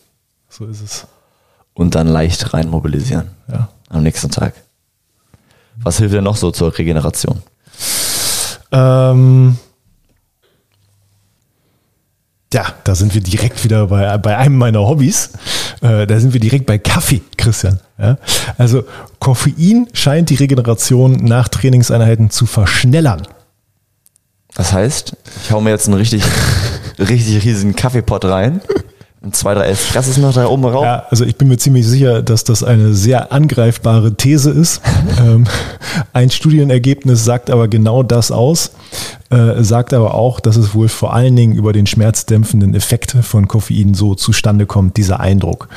So 0.49 0.65
ist 0.65 0.81
es. 0.81 1.07
Und 1.73 1.95
dann 1.95 2.07
leicht 2.07 2.53
rein 2.53 2.69
mobilisieren. 2.69 3.29
Ja. 3.51 3.69
Am 3.89 4.03
nächsten 4.03 4.29
Tag. 4.29 4.53
Was 5.77 5.97
hilft 5.97 6.15
denn 6.15 6.23
noch 6.23 6.37
so 6.37 6.51
zur 6.51 6.75
Regeneration? 6.77 7.41
Ähm, 8.71 9.57
ja, 12.53 12.65
da 12.83 12.95
sind 12.95 13.13
wir 13.13 13.21
direkt 13.21 13.63
wieder 13.63 13.87
bei, 13.87 14.17
bei 14.17 14.37
einem 14.37 14.57
meiner 14.57 14.79
Hobbys. 14.79 15.31
Äh, 15.81 16.07
da 16.07 16.19
sind 16.19 16.33
wir 16.33 16.39
direkt 16.39 16.65
bei 16.65 16.77
Kaffee, 16.77 17.21
Christian. 17.37 17.79
Ja? 17.97 18.17
Also 18.57 18.83
Koffein 19.19 19.87
scheint 19.93 20.29
die 20.29 20.35
Regeneration 20.35 21.13
nach 21.13 21.47
Trainingseinheiten 21.49 22.29
zu 22.29 22.45
verschnellern. 22.45 23.27
Das 24.55 24.73
heißt, 24.73 25.15
ich 25.43 25.51
hau 25.51 25.61
mir 25.61 25.69
jetzt 25.69 25.87
einen 25.87 25.97
richtig, 25.97 26.23
richtig 26.99 27.43
riesigen 27.45 27.75
Kaffeepot 27.75 28.25
rein. 28.25 28.61
Zwei, 29.31 29.53
drei 29.53 29.67
Espressos 29.67 30.17
noch 30.17 30.33
da 30.33 30.47
oben 30.47 30.65
rauf. 30.65 30.83
Ja, 30.83 31.03
also 31.09 31.25
ich 31.25 31.35
bin 31.35 31.47
mir 31.47 31.57
ziemlich 31.57 31.87
sicher, 31.87 32.21
dass 32.21 32.43
das 32.43 32.63
eine 32.63 32.93
sehr 32.93 33.31
angreifbare 33.31 34.15
These 34.15 34.51
ist. 34.51 34.81
ähm, 35.19 35.45
ein 36.13 36.29
Studienergebnis 36.29 37.23
sagt 37.23 37.49
aber 37.49 37.67
genau 37.67 38.03
das 38.03 38.31
aus, 38.31 38.71
äh, 39.29 39.63
sagt 39.63 39.93
aber 39.93 40.13
auch, 40.13 40.39
dass 40.39 40.55
es 40.55 40.73
wohl 40.73 40.87
vor 40.87 41.13
allen 41.13 41.35
Dingen 41.35 41.55
über 41.55 41.73
den 41.73 41.87
schmerzdämpfenden 41.87 42.75
Effekt 42.75 43.15
von 43.21 43.47
Koffein 43.47 43.93
so 43.93 44.15
zustande 44.15 44.65
kommt, 44.65 44.97
dieser 44.97 45.19
Eindruck. 45.19 45.69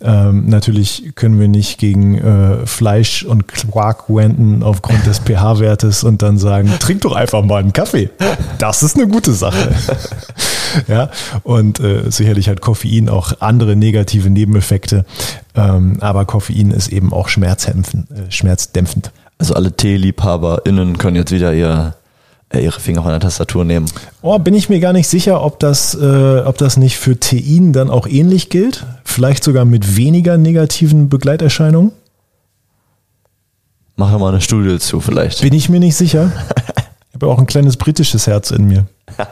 Ähm, 0.00 0.48
natürlich 0.48 1.12
können 1.14 1.40
wir 1.40 1.48
nicht 1.48 1.78
gegen 1.78 2.18
äh, 2.18 2.66
Fleisch 2.66 3.24
und 3.24 3.48
Quark 3.48 4.04
wenden 4.08 4.62
aufgrund 4.62 5.06
des 5.06 5.20
pH-Wertes 5.20 6.04
und 6.04 6.22
dann 6.22 6.38
sagen, 6.38 6.72
trink 6.80 7.02
doch 7.02 7.14
einfach 7.14 7.42
mal 7.42 7.60
einen 7.60 7.72
Kaffee. 7.72 8.10
Das 8.58 8.82
ist 8.82 8.96
eine 8.96 9.08
gute 9.08 9.32
Sache. 9.32 9.74
ja, 10.88 11.10
und 11.42 11.80
äh, 11.80 12.10
sicherlich 12.10 12.48
hat 12.48 12.60
Koffein 12.60 13.08
auch 13.08 13.40
andere 13.40 13.76
negative 13.76 14.30
Nebeneffekte, 14.30 15.04
ähm, 15.54 15.98
aber 16.00 16.24
Koffein 16.24 16.70
ist 16.70 16.88
eben 16.88 17.12
auch 17.12 17.28
schmerzdämpfend. 17.28 18.10
Äh, 18.10 18.30
schmerzdämpfend. 18.30 19.12
Also 19.38 19.54
alle 19.54 19.72
TeeliebhaberInnen 19.72 20.98
können 20.98 21.16
jetzt 21.16 21.30
wieder 21.30 21.54
ihr, 21.54 21.94
äh, 22.52 22.60
ihre 22.60 22.80
Finger 22.80 23.02
von 23.02 23.12
der 23.12 23.20
Tastatur 23.20 23.64
nehmen. 23.64 23.86
Oh, 24.22 24.38
bin 24.38 24.54
ich 24.54 24.68
mir 24.68 24.80
gar 24.80 24.92
nicht 24.92 25.08
sicher, 25.08 25.44
ob 25.44 25.60
das, 25.60 25.94
äh, 25.94 26.40
ob 26.40 26.58
das 26.58 26.76
nicht 26.76 26.98
für 26.98 27.18
Tein 27.18 27.72
dann 27.72 27.88
auch 27.90 28.06
ähnlich 28.06 28.50
gilt. 28.50 28.84
Vielleicht 29.04 29.44
sogar 29.44 29.64
mit 29.64 29.96
weniger 29.96 30.36
negativen 30.38 31.08
Begleiterscheinungen. 31.08 31.92
Mach 33.96 34.12
doch 34.12 34.18
mal 34.20 34.28
eine 34.28 34.40
Studie 34.40 34.78
zu, 34.78 35.00
vielleicht. 35.00 35.42
Bin 35.42 35.52
ich 35.52 35.68
mir 35.68 35.80
nicht 35.80 35.96
sicher. 35.96 36.32
Ich 37.10 37.20
habe 37.20 37.32
auch 37.32 37.40
ein 37.40 37.46
kleines 37.46 37.76
britisches 37.76 38.28
Herz 38.28 38.52
in 38.52 38.68
mir. 38.68 38.86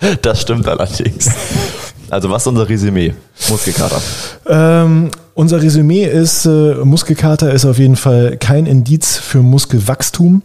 Das 0.22 0.42
stimmt 0.42 0.66
allerdings. 0.66 1.30
Also 2.08 2.30
was 2.30 2.42
ist 2.42 2.46
unser 2.48 2.68
Resümee? 2.68 3.14
Muskelkater. 3.48 4.00
Ähm, 4.46 5.10
unser 5.34 5.62
Resümee 5.62 6.04
ist, 6.04 6.44
äh, 6.46 6.74
Muskelkater 6.84 7.52
ist 7.52 7.64
auf 7.64 7.78
jeden 7.78 7.96
Fall 7.96 8.36
kein 8.38 8.66
Indiz 8.66 9.16
für 9.16 9.42
Muskelwachstum. 9.42 10.42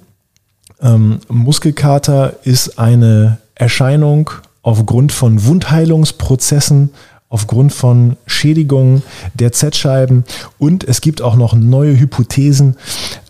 Ähm, 0.81 1.19
Muskelkater 1.27 2.33
ist 2.43 2.77
eine 2.77 3.39
Erscheinung 3.55 4.29
aufgrund 4.61 5.11
von 5.11 5.45
Wundheilungsprozessen, 5.45 6.91
aufgrund 7.29 7.73
von 7.73 8.17
Schädigungen 8.27 9.01
der 9.33 9.51
Z-Scheiben 9.51 10.23
und 10.57 10.83
es 10.83 11.01
gibt 11.01 11.21
auch 11.21 11.35
noch 11.35 11.53
neue 11.53 11.99
Hypothesen, 11.99 12.77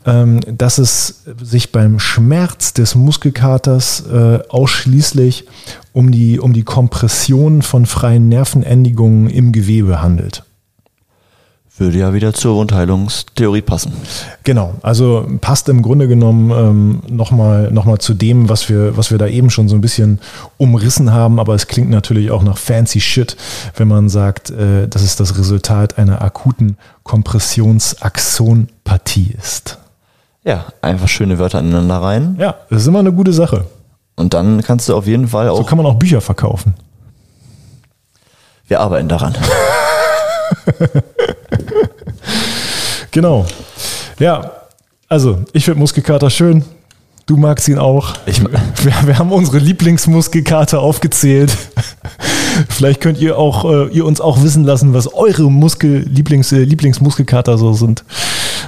dass 0.05 0.77
es 0.77 1.23
sich 1.41 1.71
beim 1.71 1.99
Schmerz 1.99 2.73
des 2.73 2.93
Muskelkaters 2.93 4.03
äh, 4.07 4.39
ausschließlich 4.49 5.45
um 5.93 6.11
die, 6.11 6.39
um 6.39 6.53
die 6.53 6.63
Kompression 6.63 7.63
von 7.63 7.85
freien 7.85 8.29
Nervenendigungen 8.29 9.29
im 9.29 9.51
Gewebe 9.51 10.01
handelt. 10.01 10.43
Würde 11.77 11.97
ja 11.97 12.13
wieder 12.13 12.33
zur 12.33 12.55
Wundheilungstheorie 12.55 13.61
passen. 13.61 13.91
Genau, 14.45 14.75
also 14.81 15.27
passt 15.41 15.67
im 15.67 15.81
Grunde 15.81 16.07
genommen 16.07 16.51
ähm, 16.51 17.01
nochmal 17.13 17.69
noch 17.69 17.83
mal 17.83 17.99
zu 17.99 18.13
dem, 18.13 18.47
was 18.47 18.69
wir, 18.69 18.95
was 18.95 19.11
wir 19.11 19.17
da 19.17 19.27
eben 19.27 19.49
schon 19.49 19.67
so 19.67 19.75
ein 19.75 19.81
bisschen 19.81 20.21
umrissen 20.57 21.11
haben, 21.11 21.37
aber 21.37 21.53
es 21.53 21.67
klingt 21.67 21.89
natürlich 21.89 22.31
auch 22.31 22.43
nach 22.43 22.57
fancy 22.57 23.01
Shit, 23.01 23.35
wenn 23.75 23.89
man 23.89 24.07
sagt, 24.07 24.51
äh, 24.51 24.87
dass 24.87 25.01
es 25.01 25.17
das 25.17 25.37
Resultat 25.37 25.97
einer 25.97 26.21
akuten 26.21 26.77
Kompressionsaxonpathie 27.03 29.35
ist. 29.37 29.77
Ja, 30.45 30.65
einfach 30.81 31.07
schöne 31.07 31.39
Wörter 31.39 31.57
aneinander 31.57 31.97
rein. 31.97 32.35
Ja, 32.39 32.55
das 32.69 32.83
ist 32.83 32.87
immer 32.87 32.99
eine 32.99 33.11
gute 33.11 33.33
Sache. 33.33 33.65
Und 34.15 34.35
dann 34.35 34.61
kannst 34.61 34.87
du 34.87 34.95
auf 34.95 35.07
jeden 35.07 35.27
Fall 35.27 35.49
auch. 35.49 35.57
So 35.57 35.63
kann 35.63 35.77
man 35.77 35.87
auch 35.87 35.95
Bücher 35.95 36.21
verkaufen. 36.21 36.75
Wir 38.67 38.79
arbeiten 38.79 39.09
daran. 39.09 39.35
genau. 43.11 43.45
Ja, 44.19 44.51
also 45.09 45.39
ich 45.51 45.65
finde 45.65 45.79
Muskelkater 45.79 46.29
schön. 46.29 46.63
Du 47.25 47.37
magst 47.37 47.67
ihn 47.67 47.79
auch. 47.79 48.13
Ich, 48.27 48.39
wir, 48.43 48.93
wir 49.03 49.17
haben 49.17 49.31
unsere 49.31 49.57
Lieblingsmuskelkater 49.57 50.79
aufgezählt. 50.79 51.55
Vielleicht 52.69 53.01
könnt 53.01 53.19
ihr 53.19 53.37
auch 53.37 53.65
äh, 53.65 53.87
ihr 53.87 54.05
uns 54.05 54.21
auch 54.21 54.43
wissen 54.43 54.63
lassen, 54.63 54.93
was 54.93 55.11
eure 55.11 55.49
Muskel 55.49 56.07
Lieblings 56.07 56.51
äh, 56.51 56.63
Lieblingsmuskelkater 56.63 57.57
so 57.57 57.73
sind. 57.73 58.05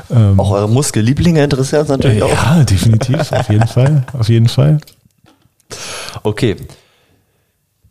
Ähm, 0.10 0.39
auch 0.39 0.52
eure 0.52 0.70
Muskellieblinge 0.70 1.43
interessieren 1.43 1.82
uns 1.82 1.89
natürlich 1.89 2.20
äh, 2.20 2.24
auch. 2.24 2.32
Ja, 2.32 2.63
definitiv, 2.63 3.32
auf 3.32 3.50
jeden 3.50 3.67
Fall, 3.67 4.04
auf 4.13 4.30
jeden 4.30 4.48
Fall. 4.48 4.80
Okay. 6.24 6.56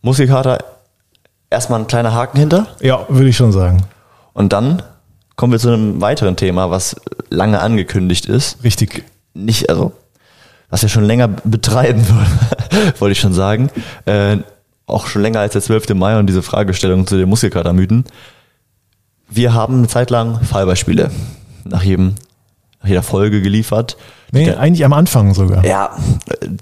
Muskelkater, 0.03 0.65
erstmal 1.51 1.81
ein 1.81 1.87
kleiner 1.87 2.15
Haken 2.15 2.39
hinter. 2.39 2.67
Ja, 2.81 3.07
würde 3.09 3.29
ich 3.29 3.37
schon 3.37 3.53
sagen. 3.53 3.83
Und 4.33 4.53
dann 4.53 4.83
kommen 5.37 5.53
wir 5.53 5.59
zu 5.59 5.69
einem 5.69 6.01
weiteren 6.01 6.37
Thema, 6.37 6.71
was 6.71 6.97
lange 7.29 7.61
angekündigt 7.61 8.27
ist. 8.27 8.63
Richtig. 8.65 9.05
Nicht, 9.35 9.69
also, 9.69 9.93
was 10.71 10.83
wir 10.83 10.89
schon 10.89 11.05
länger 11.05 11.29
betreiben 11.29 12.07
wollte 12.99 13.13
ich 13.13 13.21
schon 13.21 13.35
sagen. 13.35 13.71
Äh, 14.07 14.39
auch 14.87 15.07
schon 15.09 15.23
länger 15.23 15.41
als 15.41 15.53
der 15.53 15.63
12. 15.63 15.95
Mai 15.95 16.19
und 16.19 16.27
diese 16.27 16.43
Fragestellung 16.43 17.07
zu 17.07 17.17
den 17.17 17.29
Muskelkatermythen. 17.29 18.05
Wir 19.29 19.53
haben 19.53 19.79
eine 19.79 19.89
Zeit 19.89 20.11
lang 20.11 20.41
Fallbeispiele 20.41 21.11
nach 21.69 21.83
jedem, 21.83 22.15
nach 22.83 22.89
jeder 22.89 23.03
Folge 23.03 23.43
geliefert. 23.43 23.97
Nee, 24.33 24.51
eigentlich 24.51 24.85
am 24.85 24.93
Anfang 24.93 25.35
sogar. 25.35 25.65
Ja, 25.65 25.97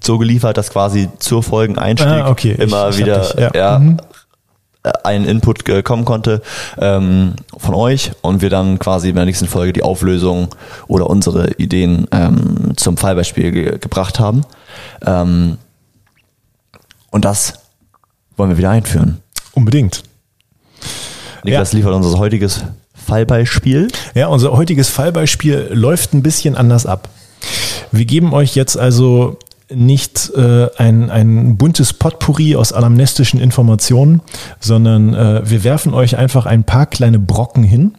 so 0.02 0.18
geliefert, 0.18 0.56
dass 0.56 0.70
quasi 0.70 1.08
zur 1.18 1.42
Folgeneinstieg 1.42 2.08
ah, 2.08 2.28
okay. 2.28 2.52
immer 2.52 2.90
ich, 2.90 2.98
wieder 2.98 3.22
ich, 3.22 3.40
ja. 3.40 3.50
ja, 3.54 3.78
mhm. 3.78 3.96
ein 5.02 5.24
Input 5.24 5.64
kommen 5.84 6.04
konnte 6.04 6.42
ähm, 6.78 7.34
von 7.56 7.74
euch 7.74 8.12
und 8.20 8.42
wir 8.42 8.50
dann 8.50 8.78
quasi 8.78 9.08
in 9.08 9.16
der 9.16 9.24
nächsten 9.24 9.46
Folge 9.46 9.72
die 9.72 9.82
Auflösung 9.82 10.48
oder 10.86 11.08
unsere 11.08 11.52
Ideen 11.54 12.06
ähm, 12.12 12.72
zum 12.76 12.96
Fallbeispiel 12.96 13.50
ge 13.50 13.78
gebracht 13.78 14.20
haben. 14.20 14.44
Ähm, 15.04 15.56
und 17.10 17.24
das 17.24 17.54
wollen 18.36 18.50
wir 18.50 18.58
wieder 18.58 18.70
einführen. 18.70 19.20
Unbedingt. 19.52 20.02
Niklas 21.44 21.72
ja. 21.72 21.78
liefert 21.78 21.94
unser 21.94 22.18
heutiges 22.18 22.64
Fallbeispiel. 23.04 23.88
Ja, 24.14 24.28
unser 24.28 24.52
heutiges 24.52 24.88
Fallbeispiel 24.88 25.68
läuft 25.72 26.14
ein 26.14 26.22
bisschen 26.22 26.56
anders 26.56 26.86
ab. 26.86 27.08
Wir 27.92 28.04
geben 28.04 28.32
euch 28.32 28.54
jetzt 28.54 28.78
also 28.78 29.38
nicht 29.72 30.30
äh, 30.36 30.68
ein, 30.76 31.10
ein 31.10 31.56
buntes 31.56 31.92
Potpourri 31.92 32.56
aus 32.56 32.72
anamnestischen 32.72 33.40
Informationen, 33.40 34.20
sondern 34.60 35.14
äh, 35.14 35.42
wir 35.48 35.64
werfen 35.64 35.94
euch 35.94 36.16
einfach 36.16 36.46
ein 36.46 36.64
paar 36.64 36.86
kleine 36.86 37.18
Brocken 37.18 37.64
hin 37.64 37.94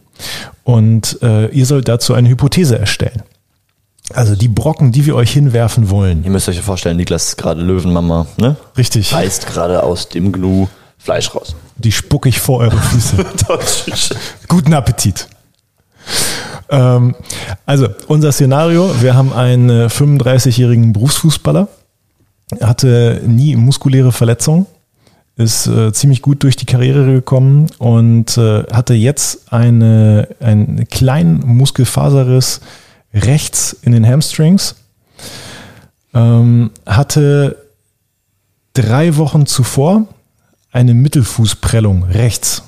und 0.64 1.18
äh, 1.22 1.48
ihr 1.48 1.66
sollt 1.66 1.88
dazu 1.88 2.14
eine 2.14 2.28
Hypothese 2.28 2.78
erstellen. 2.78 3.22
Also 4.14 4.36
die 4.36 4.48
Brocken, 4.48 4.92
die 4.92 5.04
wir 5.04 5.16
euch 5.16 5.32
hinwerfen 5.32 5.90
wollen. 5.90 6.24
Ihr 6.24 6.30
müsst 6.30 6.48
euch 6.48 6.60
vorstellen, 6.60 6.96
Niklas 6.96 7.30
ist 7.30 7.36
gerade 7.36 7.60
Löwenmama, 7.60 8.26
ne? 8.36 8.56
Richtig. 8.78 9.12
Reißt 9.12 9.48
gerade 9.48 9.82
aus 9.82 10.08
dem 10.08 10.30
Gnu 10.30 10.68
Fleisch 10.98 11.34
raus. 11.34 11.54
Die 11.76 11.92
spucke 11.92 12.28
ich 12.28 12.40
vor 12.40 12.60
eure 12.60 12.76
Füße. 12.76 13.24
Guten 14.48 14.74
Appetit. 14.74 15.28
Ähm, 16.68 17.14
also, 17.64 17.88
unser 18.08 18.32
Szenario, 18.32 18.90
wir 19.00 19.14
haben 19.14 19.32
einen 19.32 19.70
äh, 19.70 19.86
35-jährigen 19.86 20.92
Berufsfußballer, 20.92 21.68
hatte 22.60 23.22
nie 23.26 23.56
muskuläre 23.56 24.12
Verletzungen, 24.12 24.66
ist 25.36 25.66
äh, 25.66 25.92
ziemlich 25.92 26.22
gut 26.22 26.42
durch 26.42 26.56
die 26.56 26.66
Karriere 26.66 27.04
gekommen 27.06 27.68
und 27.78 28.36
äh, 28.38 28.64
hatte 28.72 28.94
jetzt 28.94 29.52
eine, 29.52 30.28
einen 30.40 30.88
kleinen 30.88 31.46
Muskelfaserriss 31.46 32.60
rechts 33.12 33.76
in 33.82 33.92
den 33.92 34.06
Hamstrings, 34.06 34.76
ähm, 36.14 36.70
hatte 36.86 37.56
drei 38.74 39.16
Wochen 39.16 39.46
zuvor 39.46 40.06
eine 40.76 40.92
Mittelfußprellung 40.92 42.04
rechts. 42.04 42.62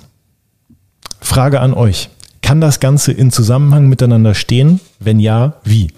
Frage 1.21 1.61
an 1.61 1.75
euch. 1.75 2.09
Kann 2.41 2.61
das 2.63 2.81
Ganze 2.81 3.13
in 3.13 3.31
Zusammenhang 3.31 3.87
miteinander 3.87 4.35
stehen? 4.35 4.81
Wenn 4.99 5.21
ja, 5.21 5.61
wie? 5.63 5.93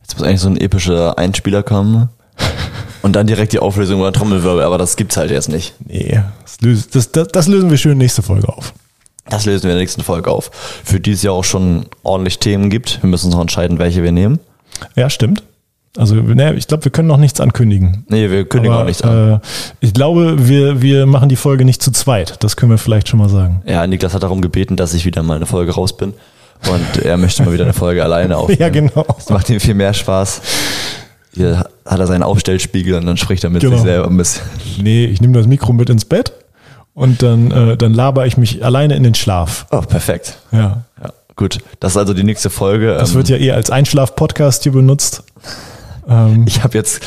Jetzt 0.00 0.18
muss 0.18 0.26
eigentlich 0.26 0.40
so 0.40 0.48
ein 0.48 0.56
epischer 0.56 1.16
Einspieler 1.16 1.62
kommen. 1.62 2.08
Und 3.02 3.14
dann 3.14 3.28
direkt 3.28 3.52
die 3.52 3.60
Auflösung 3.60 4.00
über 4.00 4.12
Trommelwirbel, 4.12 4.64
aber 4.64 4.78
das 4.78 4.96
gibt's 4.96 5.16
halt 5.16 5.30
jetzt 5.30 5.48
nicht. 5.48 5.74
Nee, 5.86 6.20
das, 6.42 6.60
lös 6.60 6.88
das, 6.88 7.12
das, 7.12 7.28
das 7.28 7.46
lösen 7.46 7.70
wir 7.70 7.76
schön 7.76 7.98
nächste 7.98 8.22
Folge 8.22 8.48
auf. 8.48 8.74
Das 9.28 9.44
lösen 9.44 9.62
wir 9.62 9.70
in 9.70 9.76
der 9.76 9.82
nächsten 9.82 10.02
Folge 10.02 10.28
auf. 10.32 10.50
Für 10.82 10.98
die 10.98 11.12
es 11.12 11.22
ja 11.22 11.30
auch 11.30 11.44
schon 11.44 11.86
ordentlich 12.02 12.40
Themen 12.40 12.68
gibt. 12.68 13.00
Wir 13.00 13.08
müssen 13.08 13.26
uns 13.26 13.36
noch 13.36 13.42
entscheiden, 13.42 13.78
welche 13.78 14.02
wir 14.02 14.10
nehmen. 14.10 14.40
Ja, 14.96 15.08
stimmt. 15.08 15.44
Also, 15.96 16.14
ne, 16.16 16.54
ich 16.54 16.66
glaube, 16.68 16.84
wir 16.84 16.92
können 16.92 17.08
noch 17.08 17.16
nichts 17.16 17.40
ankündigen. 17.40 18.04
Nee, 18.08 18.30
wir 18.30 18.44
kündigen 18.46 18.74
Aber, 18.74 18.82
auch 18.82 18.86
nichts 18.86 19.02
an. 19.02 19.34
Äh, 19.34 19.38
ich 19.80 19.94
glaube, 19.94 20.48
wir, 20.48 20.82
wir 20.82 21.06
machen 21.06 21.28
die 21.28 21.36
Folge 21.36 21.64
nicht 21.64 21.82
zu 21.82 21.90
zweit. 21.90 22.42
Das 22.44 22.56
können 22.56 22.70
wir 22.70 22.78
vielleicht 22.78 23.08
schon 23.08 23.18
mal 23.18 23.28
sagen. 23.28 23.62
Ja, 23.66 23.86
Niklas 23.86 24.14
hat 24.14 24.22
darum 24.22 24.40
gebeten, 24.42 24.76
dass 24.76 24.94
ich 24.94 25.04
wieder 25.04 25.22
mal 25.22 25.36
eine 25.36 25.46
Folge 25.46 25.72
raus 25.72 25.96
bin. 25.96 26.12
Und 26.70 27.02
er 27.04 27.16
möchte 27.16 27.42
mal 27.44 27.52
wieder 27.52 27.64
eine 27.64 27.72
Folge 27.74 28.02
alleine 28.02 28.36
aufnehmen. 28.38 28.60
Ja, 28.60 28.68
genau. 28.70 29.04
Das 29.16 29.28
macht 29.30 29.48
ihm 29.50 29.60
viel 29.60 29.74
mehr 29.74 29.92
Spaß. 29.94 30.40
Hier 31.34 31.66
hat 31.84 31.98
er 32.00 32.06
seinen 32.06 32.22
Aufstellspiegel 32.22 32.94
und 32.94 33.04
dann 33.06 33.16
spricht 33.18 33.44
er 33.44 33.50
mit 33.50 33.60
Genau. 33.60 33.76
sich 33.76 33.84
selber 33.84 34.06
ein 34.08 34.16
bisschen. 34.16 34.42
Nee, 34.82 35.04
ich 35.04 35.20
nehme 35.20 35.34
das 35.34 35.46
Mikro 35.46 35.72
mit 35.74 35.90
ins 35.90 36.06
Bett 36.06 36.32
und 36.94 37.22
dann, 37.22 37.50
äh, 37.50 37.76
dann 37.76 37.92
laber 37.92 38.26
ich 38.26 38.38
mich 38.38 38.64
alleine 38.64 38.96
in 38.96 39.02
den 39.02 39.14
Schlaf. 39.14 39.66
Oh, 39.70 39.82
perfekt. 39.82 40.38
Ja. 40.50 40.84
Ja, 41.02 41.10
gut. 41.36 41.58
Das 41.78 41.92
ist 41.92 41.96
also 41.98 42.14
die 42.14 42.24
nächste 42.24 42.48
Folge. 42.48 42.94
Das 42.94 43.10
Ähm, 43.10 43.16
wird 43.16 43.28
ja 43.28 43.36
eher 43.36 43.54
als 43.54 43.70
Einschlaf-Podcast 43.70 44.62
hier 44.62 44.72
benutzt. 44.72 45.24
Ähm, 46.08 46.44
Ich 46.46 46.62
habe 46.62 46.76
jetzt 46.76 47.02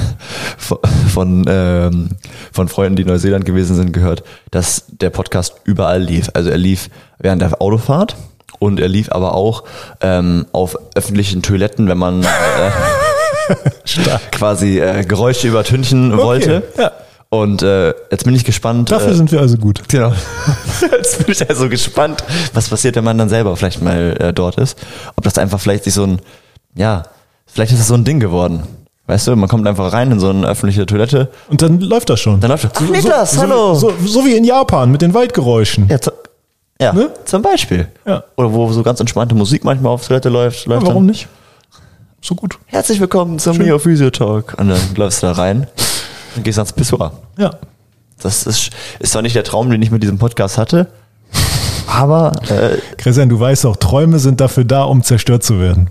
von, 0.58 0.78
von, 1.12 1.44
ähm, 1.48 2.08
von 2.52 2.68
Freunden, 2.68 2.96
die 2.96 3.02
in 3.02 3.08
Neuseeland 3.08 3.44
gewesen 3.44 3.76
sind, 3.76 3.92
gehört, 3.92 4.24
dass 4.50 4.84
der 4.88 5.10
Podcast 5.10 5.54
überall 5.64 6.02
lief. 6.02 6.30
Also 6.34 6.50
er 6.50 6.58
lief 6.58 6.90
während 7.18 7.42
der 7.42 7.60
Autofahrt 7.60 8.16
und 8.58 8.80
er 8.80 8.88
lief 8.88 9.10
aber 9.10 9.34
auch 9.34 9.64
ähm, 10.00 10.46
auf 10.52 10.78
öffentlichen 10.94 11.42
Toiletten, 11.42 11.88
wenn 11.88 11.98
man 11.98 12.22
äh, 12.22 12.70
quasi 14.32 14.80
äh, 14.80 15.04
Geräusche 15.04 15.48
übertünchen 15.48 16.16
wollte. 16.16 16.62
ja. 16.78 16.92
Und 17.30 17.62
äh, 17.62 17.88
jetzt 18.12 18.24
bin 18.24 18.34
ich 18.36 18.44
gespannt. 18.44 18.92
dafür 18.92 19.08
äh, 19.08 19.14
sind 19.14 19.32
wir 19.32 19.40
also 19.40 19.56
gut. 19.56 19.88
Genau. 19.88 20.12
Jetzt 20.92 21.18
bin 21.18 21.32
ich 21.32 21.48
also 21.48 21.68
gespannt, 21.68 22.22
was 22.52 22.68
passiert, 22.68 22.94
wenn 22.94 23.02
man 23.02 23.18
dann 23.18 23.28
selber 23.28 23.56
vielleicht 23.56 23.82
mal 23.82 24.16
äh, 24.20 24.32
dort 24.32 24.56
ist. 24.56 24.78
Ob 25.16 25.24
das 25.24 25.36
einfach 25.36 25.58
vielleicht 25.58 25.82
sich 25.82 25.94
so 25.94 26.04
ein, 26.04 26.20
ja, 26.76 27.02
vielleicht 27.54 27.72
ist 27.72 27.78
das 27.78 27.88
so 27.88 27.94
ein 27.94 28.04
Ding 28.04 28.18
geworden. 28.20 28.64
Weißt 29.06 29.26
du, 29.28 29.36
man 29.36 29.48
kommt 29.48 29.66
einfach 29.68 29.92
rein 29.92 30.10
in 30.10 30.18
so 30.18 30.30
eine 30.30 30.46
öffentliche 30.46 30.86
Toilette, 30.86 31.30
Und 31.48 31.60
dann 31.62 31.78
läuft 31.80 32.08
das 32.10 32.20
schon. 32.20 32.40
dann 32.40 32.50
läuft 32.50 32.64
das. 32.64 32.72
Ach, 32.76 32.80
Niklas, 32.90 33.32
so, 33.32 33.40
hallo! 33.42 33.74
So, 33.74 33.90
so, 34.00 34.06
so 34.06 34.24
wie 34.24 34.34
in 34.36 34.44
Japan 34.44 34.90
mit 34.90 35.02
den 35.02 35.12
Waldgeräuschen. 35.14 35.88
ja, 35.88 35.98
ja 36.80 36.92
Ne? 36.92 37.10
zum 37.24 37.42
Beispiel. 37.42 37.88
Ja. 38.06 38.24
Oder 38.36 38.52
wo 38.52 38.72
so 38.72 38.82
ganz 38.82 39.00
entspannte 39.00 39.34
Musik 39.34 39.62
manchmal 39.62 39.92
auf 39.92 40.06
Toilette 40.06 40.30
läuft. 40.30 40.66
läuft 40.66 40.82
Ja, 40.82 40.88
warum 40.88 41.02
dann, 41.06 41.12
nicht? 41.12 41.28
So 42.22 42.34
gut. 42.34 42.58
Herzlich 42.66 42.98
willkommen 42.98 43.38
zum 43.38 43.58
Mio 43.58 43.78
Physio 43.78 44.08
Talk. 44.10 44.54
Und 44.58 44.68
dann 44.70 44.80
läufst 44.96 45.22
du 45.22 45.26
da 45.26 45.32
rein 45.32 45.66
und 46.36 46.42
gehst 46.44 46.58
ans 46.58 46.72
Pissoir. 46.72 47.12
Ja. 47.36 47.50
Das 48.22 48.46
ist, 48.46 48.70
ist 49.00 49.12
zwar 49.12 49.20
nicht 49.20 49.36
der 49.36 49.44
Traum, 49.44 49.68
den 49.70 49.82
ich 49.82 49.90
mit 49.90 50.02
diesem 50.02 50.16
Podcast 50.18 50.56
hatte, 50.56 50.86
aber 51.86 52.32
äh, 52.48 52.78
Christian, 52.96 53.28
du 53.28 53.38
weißt 53.38 53.66
auch, 53.66 53.76
Träume 53.76 54.18
sind 54.18 54.40
dafür 54.40 54.64
da, 54.64 54.84
um 54.84 55.02
zerstört 55.02 55.42
zu 55.42 55.60
werden. 55.60 55.90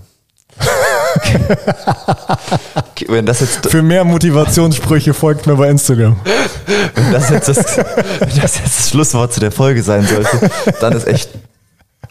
Wenn 3.08 3.26
das 3.26 3.40
jetzt 3.40 3.68
Für 3.68 3.82
mehr 3.82 4.04
Motivationssprüche 4.04 5.14
folgt 5.14 5.46
mir 5.46 5.56
bei 5.56 5.68
Instagram. 5.68 6.16
Wenn 6.94 7.12
das 7.12 7.30
jetzt 7.30 7.48
das, 7.48 7.76
wenn 7.76 8.40
das 8.40 8.58
jetzt 8.58 8.78
das 8.78 8.90
Schlusswort 8.90 9.32
zu 9.32 9.40
der 9.40 9.52
Folge 9.52 9.82
sein 9.82 10.06
sollte, 10.06 10.50
dann 10.80 10.92
ist 10.94 11.06
echt, 11.06 11.30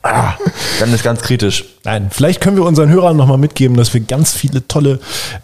ah, 0.04 0.34
dann 0.80 0.94
ist 0.94 1.04
ganz 1.04 1.22
kritisch. 1.22 1.66
Nein, 1.84 2.08
vielleicht 2.12 2.42
können 2.42 2.58
wir 2.58 2.66
unseren 2.66 2.90
Hörern 2.90 3.18
nochmal 3.18 3.38
mitgeben, 3.38 3.78
dass 3.78 3.94
wir 3.94 4.02
ganz 4.02 4.34
viele 4.34 4.68
tolle 4.68 5.00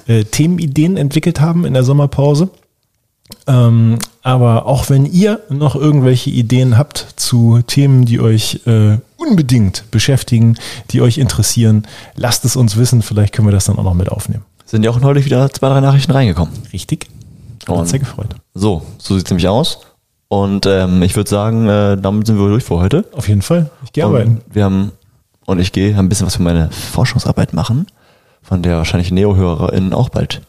äh, 0.07 0.23
Themenideen 0.23 0.97
entwickelt 0.97 1.41
haben 1.41 1.65
in 1.65 1.73
der 1.73 1.83
Sommerpause. 1.83 2.49
Ähm, 3.47 3.99
aber 4.23 4.65
auch 4.65 4.89
wenn 4.89 5.05
ihr 5.05 5.41
noch 5.49 5.75
irgendwelche 5.75 6.29
Ideen 6.29 6.77
habt 6.77 7.13
zu 7.15 7.61
Themen, 7.65 8.05
die 8.05 8.19
euch 8.19 8.61
äh, 8.65 8.97
unbedingt 9.19 9.91
beschäftigen, 9.91 10.55
die 10.91 11.01
euch 11.01 11.17
interessieren, 11.17 11.85
lasst 12.15 12.45
es 12.45 12.55
uns 12.55 12.77
wissen. 12.77 13.01
Vielleicht 13.01 13.33
können 13.33 13.47
wir 13.47 13.51
das 13.51 13.65
dann 13.65 13.77
auch 13.77 13.83
noch 13.83 13.93
mit 13.93 14.09
aufnehmen. 14.09 14.45
Sind 14.65 14.83
ja 14.83 14.91
auch 14.91 14.99
neulich 14.99 15.25
wieder 15.25 15.51
zwei, 15.51 15.69
drei 15.69 15.81
Nachrichten 15.81 16.11
reingekommen. 16.11 16.53
Richtig? 16.71 17.07
Hat 17.67 17.75
uns 17.75 17.89
sehr 17.89 17.99
gefreut. 17.99 18.35
so, 18.53 18.83
so 18.97 19.15
sieht 19.15 19.25
es 19.25 19.31
nämlich 19.31 19.47
aus. 19.47 19.79
Und 20.27 20.67
ähm, 20.67 21.01
ich 21.01 21.15
würde 21.15 21.29
sagen, 21.29 21.67
äh, 21.67 21.97
damit 21.97 22.27
sind 22.27 22.37
wir 22.37 22.47
durch 22.47 22.63
für 22.63 22.77
heute. 22.77 23.03
Auf 23.13 23.27
jeden 23.27 23.41
Fall. 23.41 23.69
Ich 23.83 23.91
gehe 23.91 24.05
arbeiten. 24.05 24.41
Wir 24.51 24.63
haben, 24.63 24.91
und 25.45 25.59
ich 25.59 25.71
gehe 25.71 25.97
ein 25.97 26.07
bisschen 26.07 26.27
was 26.27 26.35
für 26.35 26.43
meine 26.43 26.69
Forschungsarbeit 26.69 27.53
machen, 27.53 27.87
von 28.43 28.61
der 28.61 28.77
wahrscheinlich 28.77 29.11
Neo-HörerInnen 29.11 29.91
auch 29.93 30.09
bald 30.09 30.41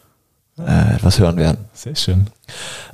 äh, 0.59 0.95
etwas 0.95 1.17
hören 1.19 1.37
werden. 1.37 1.57
Sehr 1.73 1.95
schön. 1.95 2.27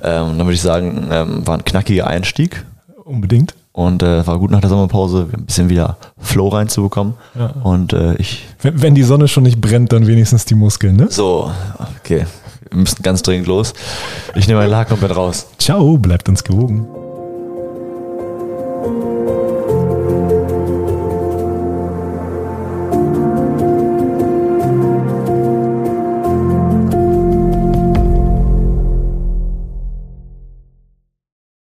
Ähm, 0.02 0.38
dann 0.38 0.38
würde 0.38 0.54
ich 0.54 0.62
sagen, 0.62 1.08
ähm, 1.10 1.46
war 1.46 1.58
ein 1.58 1.64
knackiger 1.64 2.06
Einstieg. 2.06 2.64
Unbedingt. 3.04 3.54
Und 3.78 4.02
äh, 4.02 4.26
war 4.26 4.40
gut 4.40 4.50
nach 4.50 4.60
der 4.60 4.70
Sommerpause, 4.70 5.28
ein 5.32 5.44
bisschen 5.44 5.68
wieder 5.68 5.98
Flow 6.18 6.48
reinzubekommen. 6.48 7.14
Ja. 7.38 7.54
Und 7.62 7.92
äh, 7.92 8.16
ich. 8.16 8.44
Wenn, 8.60 8.82
wenn, 8.82 8.94
die 8.96 9.04
Sonne 9.04 9.28
schon 9.28 9.44
nicht 9.44 9.60
brennt, 9.60 9.92
dann 9.92 10.08
wenigstens 10.08 10.44
die 10.44 10.56
Muskeln, 10.56 10.96
ne? 10.96 11.06
So, 11.10 11.52
okay. 12.00 12.26
Wir 12.70 12.80
müssen 12.80 13.00
ganz 13.04 13.22
dringend 13.22 13.46
los. 13.46 13.74
Ich 14.34 14.48
nehme 14.48 14.62
ein 14.62 14.68
Lager 14.68 14.88
komplett 14.88 15.14
raus. 15.14 15.46
Ciao, 15.58 15.96
bleibt 15.96 16.28
uns 16.28 16.42
gewogen. 16.42 16.88